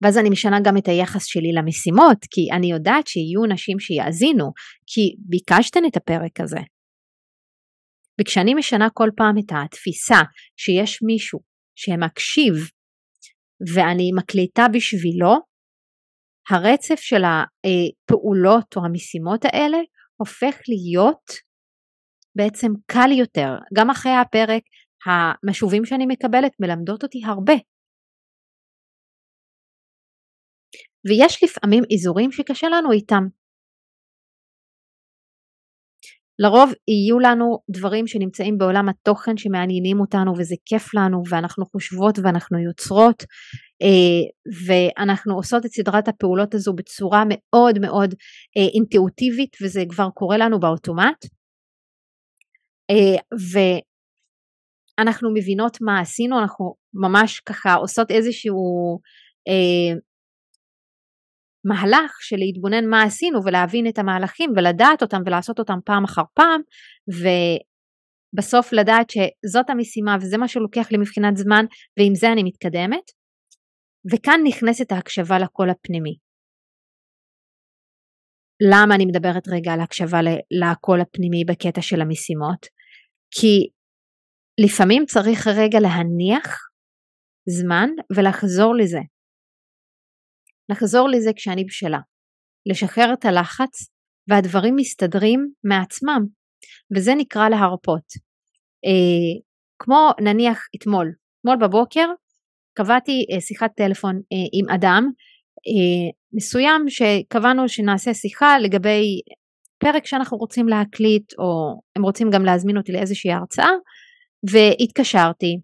[0.03, 4.51] ואז אני משנה גם את היחס שלי למשימות כי אני יודעת שיהיו נשים שיאזינו
[4.87, 6.59] כי ביקשתן את הפרק הזה
[8.21, 10.21] וכשאני משנה כל פעם את התפיסה
[10.57, 11.39] שיש מישהו
[11.75, 12.53] שמקשיב
[13.75, 15.33] ואני מקליטה בשבילו,
[16.49, 19.77] הרצף של הפעולות או המשימות האלה
[20.15, 21.25] הופך להיות
[22.35, 23.49] בעצם קל יותר.
[23.73, 24.63] גם אחרי הפרק
[25.05, 27.53] המשובים שאני מקבלת מלמדות אותי הרבה.
[31.07, 33.38] ויש לפעמים אזורים שקשה לנו איתם.
[36.39, 42.59] לרוב יהיו לנו דברים שנמצאים בעולם התוכן שמעניינים אותנו וזה כיף לנו ואנחנו חושבות ואנחנו
[42.59, 43.23] יוצרות
[43.81, 44.23] אה,
[44.65, 48.15] ואנחנו עושות את סדרת הפעולות הזו בצורה מאוד מאוד
[48.57, 51.25] אה, אינטואיטיבית וזה כבר קורה לנו באוטומט.
[52.91, 53.79] אה,
[54.99, 58.99] אנחנו מבינות מה עשינו, אנחנו ממש ככה עושות איזשהו
[61.65, 66.61] מהלך של להתבונן מה עשינו ולהבין את המהלכים ולדעת אותם ולעשות אותם פעם אחר פעם
[68.35, 71.65] ובסוף לדעת שזאת המשימה וזה מה שלוקח לי מבחינת זמן
[71.99, 73.05] ועם זה אני מתקדמת.
[74.11, 76.15] וכאן נכנסת ההקשבה לקול הפנימי.
[78.71, 80.19] למה אני מדברת רגע על הקשבה
[80.61, 82.65] לקול הפנימי בקטע של המשימות?
[83.31, 83.69] כי
[84.65, 86.69] לפעמים צריך רגע להניח
[87.49, 88.99] זמן ולחזור לזה.
[90.69, 91.99] לחזור לזה כשאני בשלה.
[92.65, 93.89] לשחרר את הלחץ
[94.27, 96.25] והדברים מסתדרים מעצמם
[96.95, 98.05] וזה נקרא להרפות.
[98.85, 99.41] אה,
[99.79, 102.07] כמו נניח אתמול, אתמול בבוקר
[102.77, 105.09] קבעתי אה, שיחת טלפון אה, עם אדם
[105.67, 109.21] אה, מסוים שקבענו שנעשה שיחה לגבי
[109.77, 113.69] פרק שאנחנו רוצים להקליט או הם רוצים גם להזמין אותי לאיזושהי הרצאה
[114.51, 115.57] והתקשרתי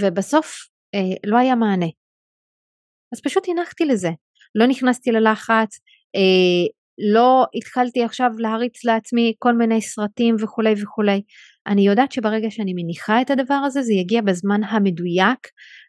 [0.00, 1.86] ובסוף אה, לא היה מענה.
[3.12, 4.10] אז פשוט הנחתי לזה,
[4.54, 5.80] לא נכנסתי ללחץ,
[6.16, 6.66] אה,
[7.14, 11.22] לא התחלתי עכשיו להריץ לעצמי כל מיני סרטים וכולי וכולי.
[11.66, 15.48] אני יודעת שברגע שאני מניחה את הדבר הזה זה יגיע בזמן המדויק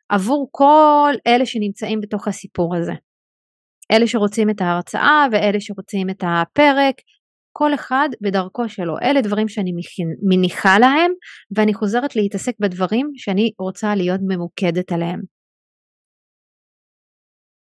[0.09, 2.93] עבור כל אלה שנמצאים בתוך הסיפור הזה.
[3.91, 6.95] אלה שרוצים את ההרצאה ואלה שרוצים את הפרק,
[7.51, 8.93] כל אחד בדרכו שלו.
[9.03, 9.71] אלה דברים שאני
[10.29, 11.11] מניחה להם
[11.55, 15.32] ואני חוזרת להתעסק בדברים שאני רוצה להיות ממוקדת עליהם.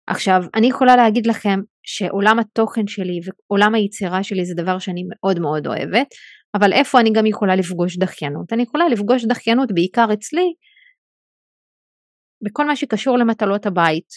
[0.07, 5.39] עכשיו, אני יכולה להגיד לכם שעולם התוכן שלי ועולם היצירה שלי זה דבר שאני מאוד
[5.39, 6.07] מאוד אוהבת,
[6.55, 8.53] אבל איפה אני גם יכולה לפגוש דחיינות?
[8.53, 10.53] אני יכולה לפגוש דחיינות בעיקר אצלי
[12.43, 14.09] בכל מה שקשור למטלות הבית,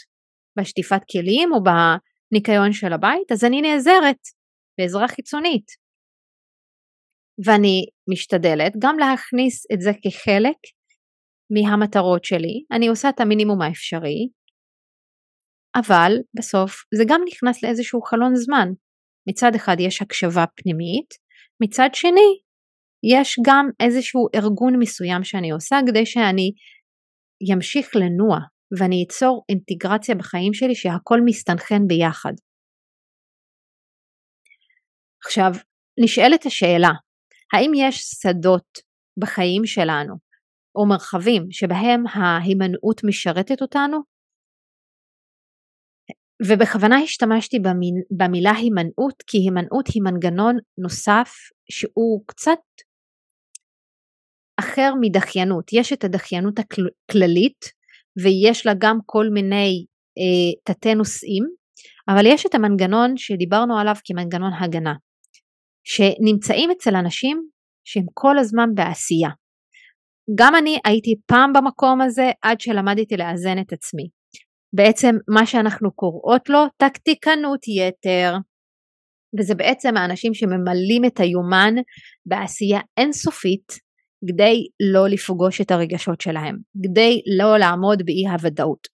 [0.59, 4.19] בשטיפת כלים או בניקיון של הבית, אז אני נעזרת
[4.79, 5.67] בעזרה חיצונית.
[7.47, 10.57] ואני משתדלת גם להכניס את זה כחלק
[11.51, 14.29] מהמטרות שלי, אני עושה את המינימום האפשרי,
[15.81, 18.69] אבל בסוף זה גם נכנס לאיזשהו חלון זמן.
[19.29, 21.15] מצד אחד יש הקשבה פנימית,
[21.63, 22.31] מצד שני
[23.15, 26.53] יש גם איזשהו ארגון מסוים שאני עושה כדי שאני
[27.51, 28.39] ימשיך לנוע
[28.79, 32.33] ואני אצור אינטגרציה בחיים שלי שהכל מסתנכן ביחד.
[35.25, 35.51] עכשיו,
[36.05, 36.91] נשאלת השאלה,
[37.53, 38.79] האם יש שדות
[39.21, 40.15] בחיים שלנו
[40.75, 44.16] או מרחבים שבהם ההימנעות משרתת אותנו?
[46.43, 47.59] ובכוונה השתמשתי
[48.11, 51.33] במילה הימנעות כי הימנעות היא מנגנון נוסף
[51.71, 52.59] שהוא קצת
[54.61, 55.73] אחר מדחיינות.
[55.73, 57.65] יש את הדחיינות הכללית
[58.23, 59.85] ויש לה גם כל מיני
[60.19, 61.45] אה, תתי נושאים,
[62.09, 64.95] אבל יש את המנגנון שדיברנו עליו כמנגנון הגנה,
[65.85, 67.49] שנמצאים אצל אנשים
[67.85, 69.31] שהם כל הזמן בעשייה.
[70.39, 74.09] גם אני הייתי פעם במקום הזה עד שלמדתי לאזן את עצמי.
[74.77, 78.35] בעצם מה שאנחנו קוראות לו טקטיקנות יתר.
[79.39, 81.75] וזה בעצם האנשים שממלאים את היומן
[82.27, 83.73] בעשייה אינסופית
[84.29, 88.89] כדי לא לפגוש את הרגשות שלהם, כדי לא לעמוד באי הוודאות.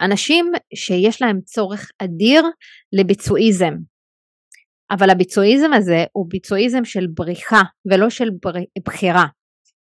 [0.00, 2.42] אנשים שיש להם צורך אדיר
[2.92, 3.74] לביצועיזם,
[4.90, 8.28] אבל הביצועיזם הזה הוא ביצועיזם של בריחה ולא של
[8.86, 9.26] בחירה,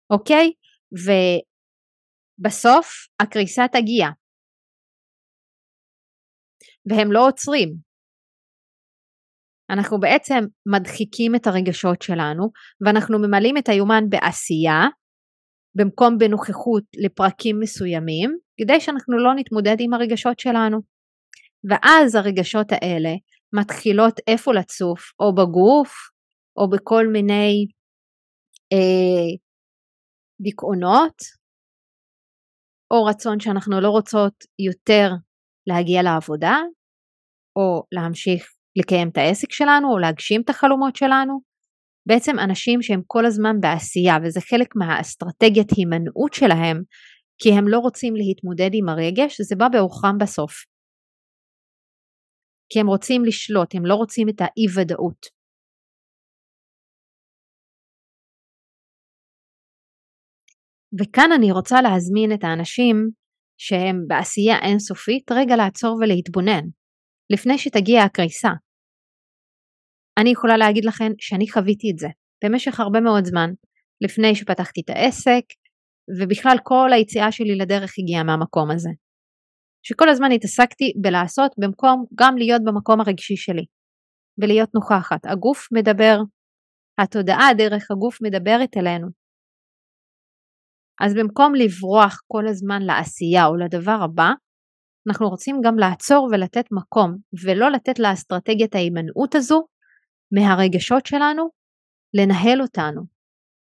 [0.10, 0.52] אוקיי?
[2.40, 4.08] ובסוף הקריסה תגיע,
[6.90, 7.70] והם לא עוצרים.
[9.70, 10.40] אנחנו בעצם
[10.74, 12.52] מדחיקים את הרגשות שלנו
[12.86, 14.82] ואנחנו ממלאים את היומן בעשייה
[15.76, 20.78] במקום בנוכחות לפרקים מסוימים כדי שאנחנו לא נתמודד עם הרגשות שלנו.
[21.70, 23.10] ואז הרגשות האלה
[23.54, 25.94] מתחילות איפה לצוף או בגוף
[26.58, 27.66] או בכל מיני
[28.74, 29.38] אה,
[30.42, 31.18] דיכאונות
[32.92, 35.10] או רצון שאנחנו לא רוצות יותר
[35.68, 36.58] להגיע לעבודה
[37.58, 38.45] או להמשיך
[38.80, 41.39] לקיים את העסק שלנו או להגשים את החלומות שלנו.
[42.08, 46.78] בעצם אנשים שהם כל הזמן בעשייה וזה חלק מהאסטרטגיית הימנעות שלהם
[47.41, 50.53] כי הם לא רוצים להתמודד עם הרגש, זה בא בעוכרם בסוף.
[52.70, 55.22] כי הם רוצים לשלוט, הם לא רוצים את האי ודאות.
[60.99, 62.95] וכאן אני רוצה להזמין את האנשים
[63.58, 66.66] שהם בעשייה אינסופית רגע לעצור ולהתבונן.
[67.34, 68.49] לפני שתגיע הקריסה.
[70.19, 72.07] אני יכולה להגיד לכם שאני חוויתי את זה
[72.43, 73.49] במשך הרבה מאוד זמן,
[74.01, 75.45] לפני שפתחתי את העסק,
[76.19, 78.89] ובכלל כל היציאה שלי לדרך הגיעה מהמקום הזה.
[79.84, 83.65] שכל הזמן התעסקתי בלעשות במקום גם להיות במקום הרגשי שלי,
[84.41, 85.25] ולהיות נוכחת.
[85.25, 86.17] הגוף מדבר,
[87.01, 89.07] התודעה דרך הגוף מדברת אלינו.
[91.01, 94.30] אז במקום לברוח כל הזמן לעשייה או לדבר הבא,
[95.08, 99.68] אנחנו רוצים גם לעצור ולתת מקום, ולא לתת לאסטרטגיית ההימנעות הזו
[100.32, 101.49] מהרגשות שלנו
[102.14, 103.01] לנהל אותנו.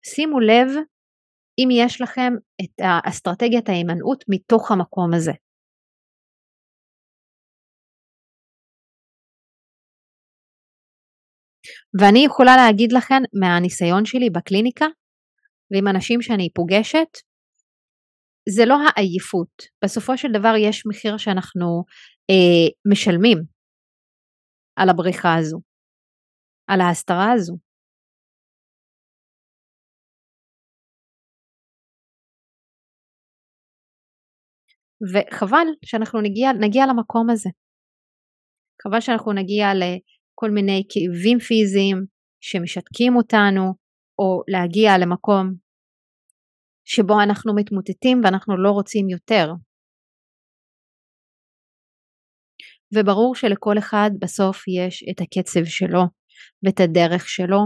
[0.04, 0.68] שימו לב
[1.58, 5.32] אם יש לכם את האסטרטגיית ההימנעות מתוך המקום הזה.
[12.00, 14.86] ואני יכולה להגיד לכם מהניסיון שלי בקליניקה
[15.70, 17.08] ועם אנשים שאני פוגשת,
[18.48, 21.84] זה לא העייפות, בסופו של דבר יש מחיר שאנחנו
[22.30, 23.38] אה, משלמים
[24.76, 25.60] על הבריחה הזו,
[26.66, 27.56] על ההסתרה הזו.
[35.12, 37.50] וחבל שאנחנו נגיע, נגיע למקום הזה.
[38.82, 41.98] חבל שאנחנו נגיע לכל מיני כאבים פיזיים
[42.40, 43.74] שמשתקים אותנו,
[44.18, 45.61] או להגיע למקום
[46.84, 49.46] שבו אנחנו מתמוטטים ואנחנו לא רוצים יותר.
[52.94, 56.02] וברור שלכל אחד בסוף יש את הקצב שלו
[56.62, 57.58] ואת הדרך שלו,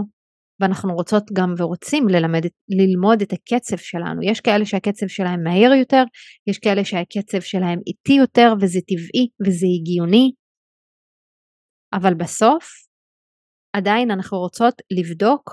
[0.59, 2.41] ואנחנו רוצות גם ורוצים ללמד,
[2.79, 4.19] ללמוד את הקצב שלנו.
[4.31, 6.03] יש כאלה שהקצב שלהם מהיר יותר,
[6.49, 10.31] יש כאלה שהקצב שלהם איטי יותר וזה טבעי וזה הגיוני,
[11.93, 12.65] אבל בסוף
[13.73, 15.43] עדיין אנחנו רוצות לבדוק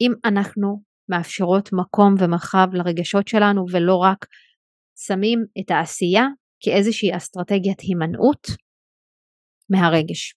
[0.00, 4.26] אם אנחנו מאפשרות מקום ומרחב לרגשות שלנו ולא רק
[5.06, 6.24] שמים את העשייה
[6.60, 8.46] כאיזושהי אסטרטגיית הימנעות
[9.70, 10.34] מהרגש.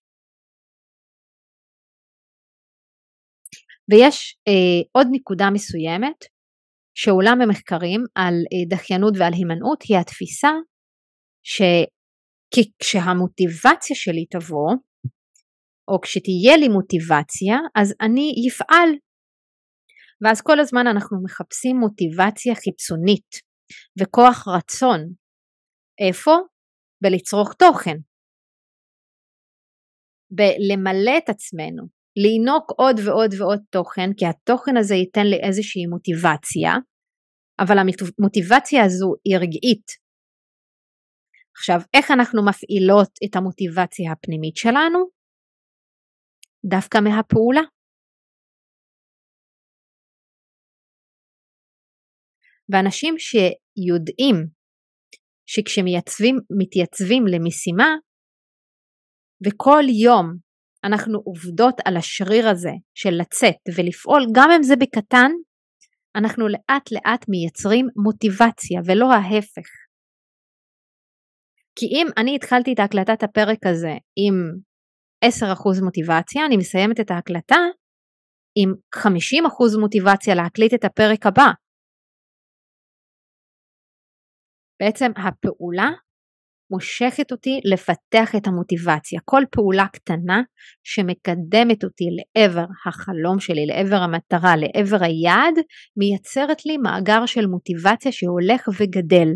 [3.89, 6.19] ויש אה, עוד נקודה מסוימת
[6.95, 10.51] שעולה ממחקרים על אה, דחיינות ועל הימנעות היא התפיסה
[12.51, 14.71] שכשהמוטיבציה שלי תבוא
[15.87, 18.89] או כשתהיה לי מוטיבציה אז אני אפעל
[20.21, 23.29] ואז כל הזמן אנחנו מחפשים מוטיבציה חיצונית
[23.99, 24.99] וכוח רצון.
[26.07, 26.31] איפה?
[27.03, 27.97] בלצרוך תוכן.
[30.31, 31.83] בלמלא את עצמנו,
[32.23, 36.71] לינוק עוד ועוד ועוד תוכן, כי התוכן הזה ייתן לי איזושהי מוטיבציה,
[37.61, 39.87] אבל המוטיבציה הזו היא רגעית.
[41.57, 44.99] עכשיו, איך אנחנו מפעילות את המוטיבציה הפנימית שלנו?
[46.65, 47.61] דווקא מהפעולה.
[52.69, 54.35] ואנשים שיודעים
[55.45, 57.95] שכשמתייצבים למשימה
[59.45, 60.25] וכל יום
[60.83, 65.31] אנחנו עובדות על השריר הזה של לצאת ולפעול, גם אם זה בקטן,
[66.15, 69.69] אנחנו לאט לאט מייצרים מוטיבציה ולא ההפך.
[71.75, 73.93] כי אם אני התחלתי את הקלטת הפרק הזה
[74.23, 74.35] עם
[75.25, 77.61] 10% מוטיבציה, אני מסיימת את ההקלטה
[78.55, 81.51] עם 50% מוטיבציה להקליט את הפרק הבא.
[84.79, 85.89] בעצם הפעולה
[86.71, 89.19] מושכת אותי לפתח את המוטיבציה.
[89.25, 90.41] כל פעולה קטנה
[90.83, 95.55] שמקדמת אותי לעבר החלום שלי, לעבר המטרה, לעבר היעד,
[95.97, 99.29] מייצרת לי מאגר של מוטיבציה שהולך וגדל.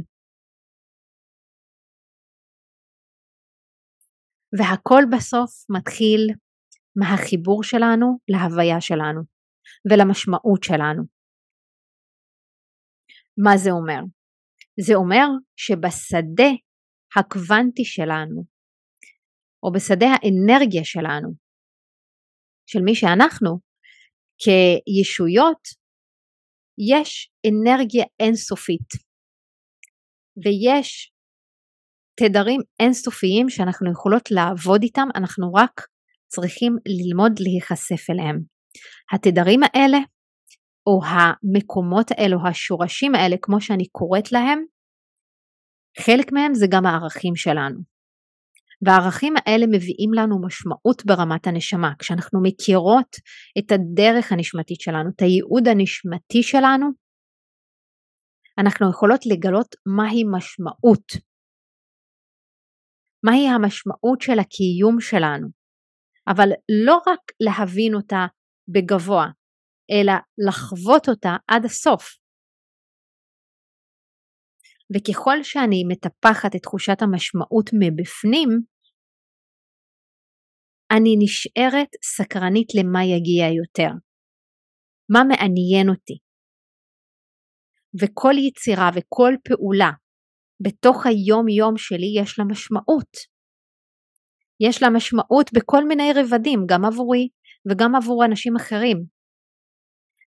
[4.59, 6.21] והכל בסוף מתחיל
[6.95, 9.21] מהחיבור שלנו להוויה שלנו
[9.91, 11.03] ולמשמעות שלנו.
[13.37, 14.22] מה זה אומר?
[14.79, 16.51] זה אומר שבשדה
[17.17, 18.43] הקוונטי שלנו,
[19.63, 21.33] או בשדה האנרגיה שלנו,
[22.65, 23.59] של מי שאנחנו,
[24.43, 25.63] כישויות,
[26.93, 28.89] יש אנרגיה אינסופית,
[30.43, 31.13] ויש
[32.19, 35.81] תדרים אינסופיים שאנחנו יכולות לעבוד איתם, אנחנו רק
[36.27, 38.37] צריכים ללמוד להיחשף אליהם.
[39.13, 39.97] התדרים האלה
[40.87, 44.63] או המקומות האלו, השורשים האלה, כמו שאני קוראת להם,
[45.99, 47.79] חלק מהם זה גם הערכים שלנו.
[48.85, 51.91] והערכים האלה מביאים לנו משמעות ברמת הנשמה.
[51.99, 53.15] כשאנחנו מכירות
[53.59, 56.85] את הדרך הנשמתית שלנו, את הייעוד הנשמתי שלנו,
[58.59, 61.07] אנחנו יכולות לגלות מהי משמעות.
[63.25, 65.47] מהי המשמעות של הקיום שלנו.
[66.27, 66.49] אבל
[66.85, 68.25] לא רק להבין אותה
[68.73, 69.27] בגבוה,
[69.91, 70.13] אלא
[70.47, 72.03] לחוות אותה עד הסוף.
[74.93, 78.49] וככל שאני מטפחת את תחושת המשמעות מבפנים,
[80.91, 83.91] אני נשארת סקרנית למה יגיע יותר.
[85.09, 86.17] מה מעניין אותי?
[88.01, 89.91] וכל יצירה וכל פעולה
[90.63, 93.13] בתוך היום-יום שלי יש לה משמעות.
[94.59, 97.27] יש לה משמעות בכל מיני רבדים, גם עבורי
[97.69, 99.12] וגם עבור אנשים אחרים.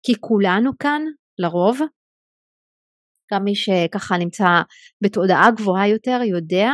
[0.02, 1.02] כי כולנו כאן,
[1.38, 1.78] לרוב,
[3.32, 4.44] גם מי שככה נמצא
[5.04, 6.70] בתודעה גבוהה יותר יודע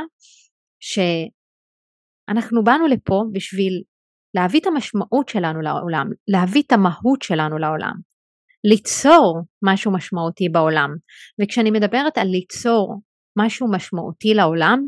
[0.80, 3.82] שאנחנו באנו לפה בשביל
[4.36, 7.94] להביא את המשמעות שלנו לעולם, להביא את המהות שלנו לעולם,
[8.70, 10.90] ליצור משהו משמעותי בעולם.
[11.42, 13.00] וכשאני מדברת על ליצור
[13.38, 14.78] משהו משמעותי לעולם,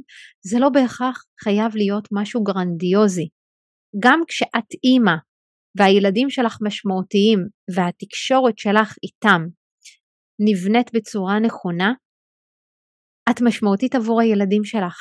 [0.50, 3.28] זה לא בהכרח חייב להיות משהו גרנדיוזי.
[4.02, 5.14] גם כשאת אימא
[5.78, 7.38] והילדים שלך משמעותיים
[7.74, 9.42] והתקשורת שלך איתם
[10.40, 11.92] נבנית בצורה נכונה,
[13.30, 14.96] את משמעותית עבור הילדים שלך.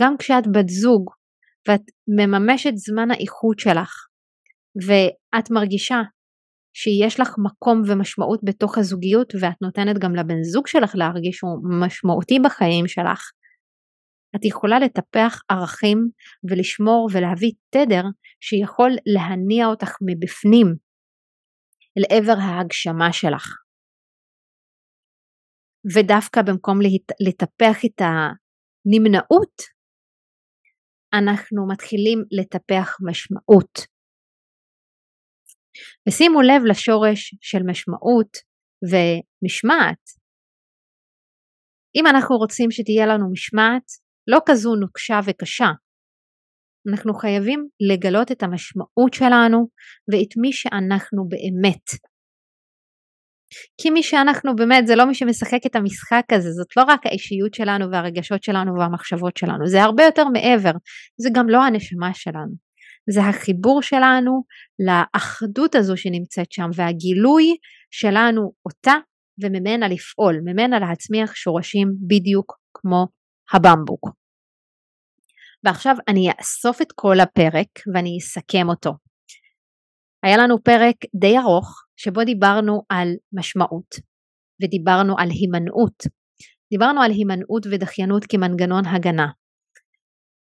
[0.00, 1.10] גם כשאת בת זוג
[1.68, 1.82] ואת
[2.18, 3.90] מממשת זמן האיכות שלך
[4.86, 6.00] ואת מרגישה
[6.76, 12.38] שיש לך מקום ומשמעות בתוך הזוגיות ואת נותנת גם לבן זוג שלך להרגיש שהוא משמעותי
[12.44, 13.30] בחיים שלך,
[14.36, 15.98] את יכולה לטפח ערכים
[16.50, 18.04] ולשמור ולהביא תדר
[18.40, 20.66] שיכול להניע אותך מבפנים
[21.98, 23.46] אל עבר ההגשמה שלך.
[25.94, 26.78] ודווקא במקום
[27.28, 29.56] לטפח את הנמנעות,
[31.14, 33.74] אנחנו מתחילים לטפח משמעות.
[36.08, 38.32] ושימו לב לשורש של משמעות
[38.90, 40.04] ומשמעת.
[41.96, 43.88] אם אנחנו רוצים שתהיה לנו משמעת,
[44.28, 45.68] לא כזו נוקשה וקשה,
[46.90, 49.68] אנחנו חייבים לגלות את המשמעות שלנו
[50.12, 51.84] ואת מי שאנחנו באמת.
[53.80, 57.54] כי מי שאנחנו באמת זה לא מי שמשחק את המשחק הזה, זאת לא רק האישיות
[57.54, 60.72] שלנו והרגשות שלנו והמחשבות שלנו, זה הרבה יותר מעבר,
[61.20, 62.54] זה גם לא הנשמה שלנו,
[63.10, 64.42] זה החיבור שלנו
[64.86, 67.56] לאחדות הזו שנמצאת שם והגילוי
[67.90, 68.94] שלנו אותה
[69.42, 73.06] וממנה לפעול, ממנה להצמיח שורשים בדיוק כמו
[73.54, 74.10] הבמבוק.
[75.64, 78.90] ועכשיו אני אאסוף את כל הפרק ואני אסכם אותו.
[80.22, 83.94] היה לנו פרק די ארוך שבו דיברנו על משמעות
[84.62, 86.02] ודיברנו על הימנעות.
[86.72, 89.26] דיברנו על הימנעות ודחיינות כמנגנון הגנה.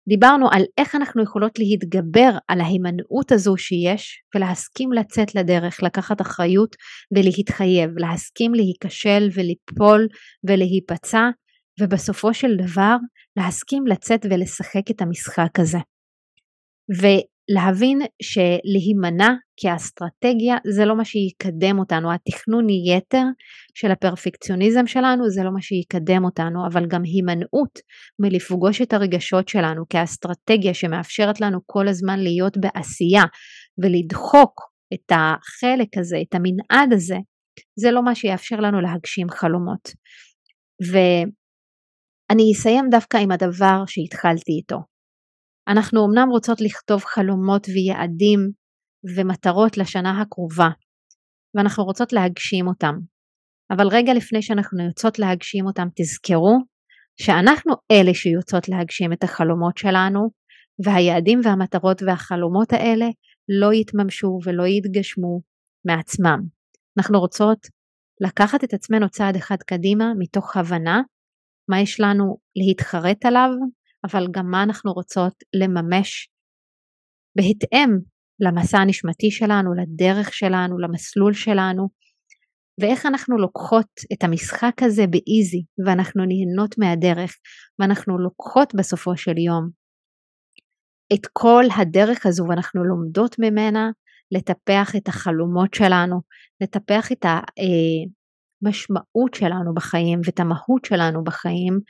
[0.08, 6.76] דיברנו על איך אנחנו יכולות להתגבר על ההימנעות הזו שיש ולהסכים לצאת לדרך, לקחת אחריות
[7.16, 10.06] ולהתחייב, להסכים להיכשל וליפול
[10.48, 11.20] ולהיפצע
[11.80, 12.96] ובסופו של דבר
[13.36, 15.78] להסכים לצאת ולשחק את המשחק הזה.
[17.00, 23.24] ולהבין שלהימנע כאסטרטגיה זה לא מה שיקדם אותנו, התכנון יתר
[23.74, 27.78] של הפרפקציוניזם שלנו זה לא מה שיקדם אותנו, אבל גם הימנעות
[28.18, 33.24] מלפגוש את הרגשות שלנו כאסטרטגיה שמאפשרת לנו כל הזמן להיות בעשייה
[33.78, 34.60] ולדחוק
[34.94, 37.16] את החלק הזה, את המנעד הזה,
[37.78, 39.88] זה לא מה שיאפשר לנו להגשים חלומות.
[40.92, 40.96] ו...
[42.30, 44.76] אני אסיים דווקא עם הדבר שהתחלתי איתו.
[45.68, 48.40] אנחנו אמנם רוצות לכתוב חלומות ויעדים
[49.16, 50.68] ומטרות לשנה הקרובה,
[51.54, 52.94] ואנחנו רוצות להגשים אותם.
[53.70, 56.58] אבל רגע לפני שאנחנו יוצאות להגשים אותם, תזכרו
[57.20, 60.30] שאנחנו אלה שיוצאות להגשים את החלומות שלנו,
[60.84, 63.06] והיעדים והמטרות והחלומות האלה
[63.60, 65.40] לא יתממשו ולא יתגשמו
[65.86, 66.40] מעצמם.
[66.98, 67.58] אנחנו רוצות
[68.20, 71.00] לקחת את עצמנו צעד אחד קדימה מתוך הבנה
[71.68, 73.50] מה יש לנו להתחרט עליו,
[74.04, 76.28] אבל גם מה אנחנו רוצות לממש
[77.36, 77.90] בהתאם
[78.40, 81.88] למסע הנשמתי שלנו, לדרך שלנו, למסלול שלנו,
[82.80, 87.36] ואיך אנחנו לוקחות את המשחק הזה באיזי, ואנחנו נהנות מהדרך,
[87.78, 89.70] ואנחנו לוקחות בסופו של יום
[91.14, 93.90] את כל הדרך הזו, ואנחנו לומדות ממנה
[94.32, 96.20] לטפח את החלומות שלנו,
[96.60, 97.40] לטפח את ה...
[98.62, 101.80] המשמעות שלנו בחיים ואת המהות שלנו בחיים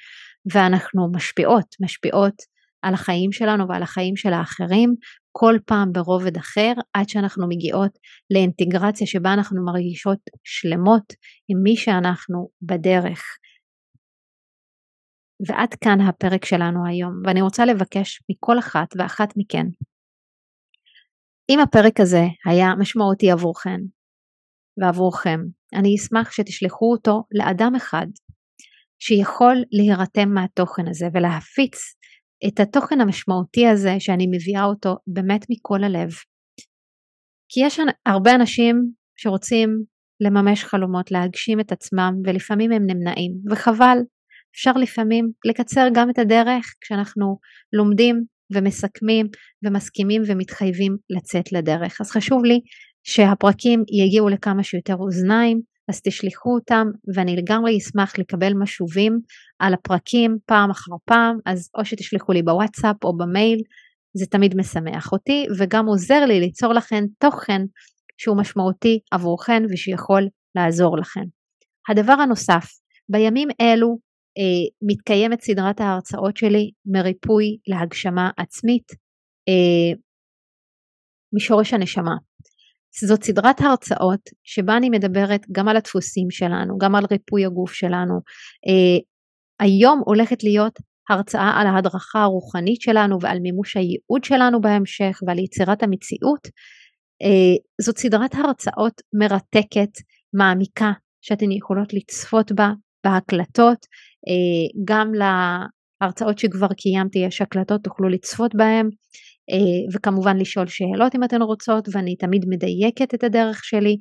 [0.53, 2.35] ואנחנו משפיעות, משפיעות
[2.83, 4.95] על החיים שלנו ועל החיים של האחרים
[5.33, 7.99] כל פעם ברובד אחר עד שאנחנו מגיעות
[8.31, 11.13] לאינטגרציה שבה אנחנו מרגישות שלמות
[11.49, 13.23] עם מי שאנחנו בדרך.
[15.49, 19.67] ועד כאן הפרק שלנו היום ואני רוצה לבקש מכל אחת ואחת מכן
[21.51, 23.81] אם הפרק הזה היה משמעותי עבורכן
[24.79, 25.41] ועבורכם
[25.75, 28.07] אני אשמח שתשלחו אותו לאדם אחד
[28.99, 31.79] שיכול להירתם מהתוכן הזה ולהפיץ
[32.49, 36.11] את התוכן המשמעותי הזה שאני מביאה אותו באמת מכל הלב.
[37.49, 38.77] כי יש הרבה אנשים
[39.17, 39.69] שרוצים
[40.21, 43.99] לממש חלומות, להגשים את עצמם ולפעמים הם נמנעים וחבל.
[44.55, 47.39] אפשר לפעמים לקצר גם את הדרך כשאנחנו
[47.73, 48.25] לומדים
[48.55, 49.27] ומסכמים
[49.65, 52.01] ומסכימים ומתחייבים לצאת לדרך.
[52.01, 52.61] אז חשוב לי
[53.09, 59.19] שהפרקים יגיעו לכמה שיותר אוזניים, אז תשלחו אותם ואני לגמרי אשמח לקבל משובים
[59.59, 63.59] על הפרקים פעם אחר פעם, אז או שתשלחו לי בוואטסאפ או במייל,
[64.17, 67.63] זה תמיד משמח אותי וגם עוזר לי ליצור לכם תוכן
[68.19, 71.25] שהוא משמעותי עבורכן ושיכול לעזור לכם.
[71.89, 72.65] הדבר הנוסף
[73.09, 73.99] בימים אלו
[74.39, 78.93] אה, מתקיימת סדרת ההרצאות שלי מריפוי להגשמה עצמית
[79.49, 79.99] אה,
[81.33, 82.15] משורש הנשמה.
[83.05, 88.15] זאת סדרת הרצאות שבה אני מדברת גם על הדפוסים שלנו, גם על ריפוי הגוף שלנו.
[88.69, 88.99] אה,
[89.61, 90.79] היום הולכת להיות
[91.11, 96.49] הרצאה על ההדרכה הרוחנית שלנו ועל מימוש הייעוד שלנו בהמשך ועל יצירת המציאות.
[97.23, 99.91] אה, זאת סדרת הרצאות מרתקת,
[100.35, 100.93] מעמיקה,
[101.23, 102.71] שאתן יכולות לצפות בה
[103.05, 103.87] בהקלטות,
[104.29, 108.89] אה, גם להרצאות שכבר קיימתי יש הקלטות, תוכלו לצפות בהן.
[109.51, 113.97] אה, וכמובן לשאול שאלות אם אתן רוצות ואני תמיד מדייקת את הדרך שלי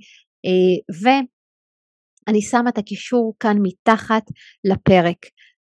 [1.03, 4.23] ואני שמה את הקישור כאן מתחת
[4.63, 5.17] לפרק.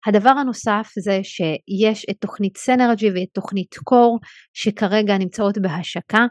[0.06, 4.18] הדבר הנוסף זה שיש את תוכנית סנרג'י ואת תוכנית קור
[4.52, 6.26] שכרגע נמצאות בהשקה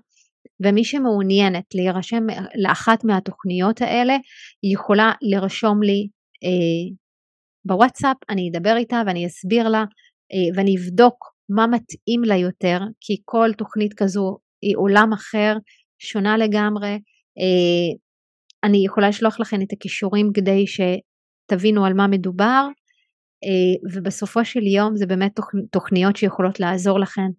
[0.66, 2.24] ומי שמעוניינת להירשם
[2.64, 4.18] לאחת מהתוכניות האלה
[4.64, 6.08] יכולה לרשום לי
[6.44, 6.96] אה,
[7.66, 9.84] בוואטסאפ, אני אדבר איתה ואני אסביר לה
[10.34, 15.56] אה, ואני אבדוק מה מתאים לה יותר, כי כל תוכנית כזו היא עולם אחר,
[16.00, 16.92] שונה לגמרי.
[17.40, 17.98] אה,
[18.64, 22.68] אני יכולה לשלוח לכם את הכישורים כדי שתבינו על מה מדובר,
[23.44, 25.32] אה, ובסופו של יום זה באמת
[25.72, 27.30] תוכניות שיכולות לעזור לכם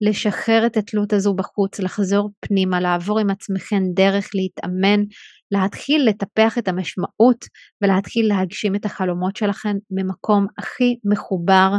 [0.00, 5.04] לשחרר את התלות הזו בחוץ, לחזור פנימה, לעבור עם עצמכם דרך להתאמן,
[5.50, 7.44] להתחיל לטפח את המשמעות
[7.82, 11.70] ולהתחיל להגשים את החלומות שלכם ממקום הכי מחובר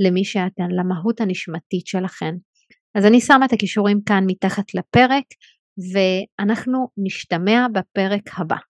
[0.00, 2.34] למי שאתן, למהות הנשמתית שלכם.
[2.94, 5.24] אז אני שמה את הכישורים כאן מתחת לפרק
[5.92, 8.69] ואנחנו נשתמע בפרק הבא.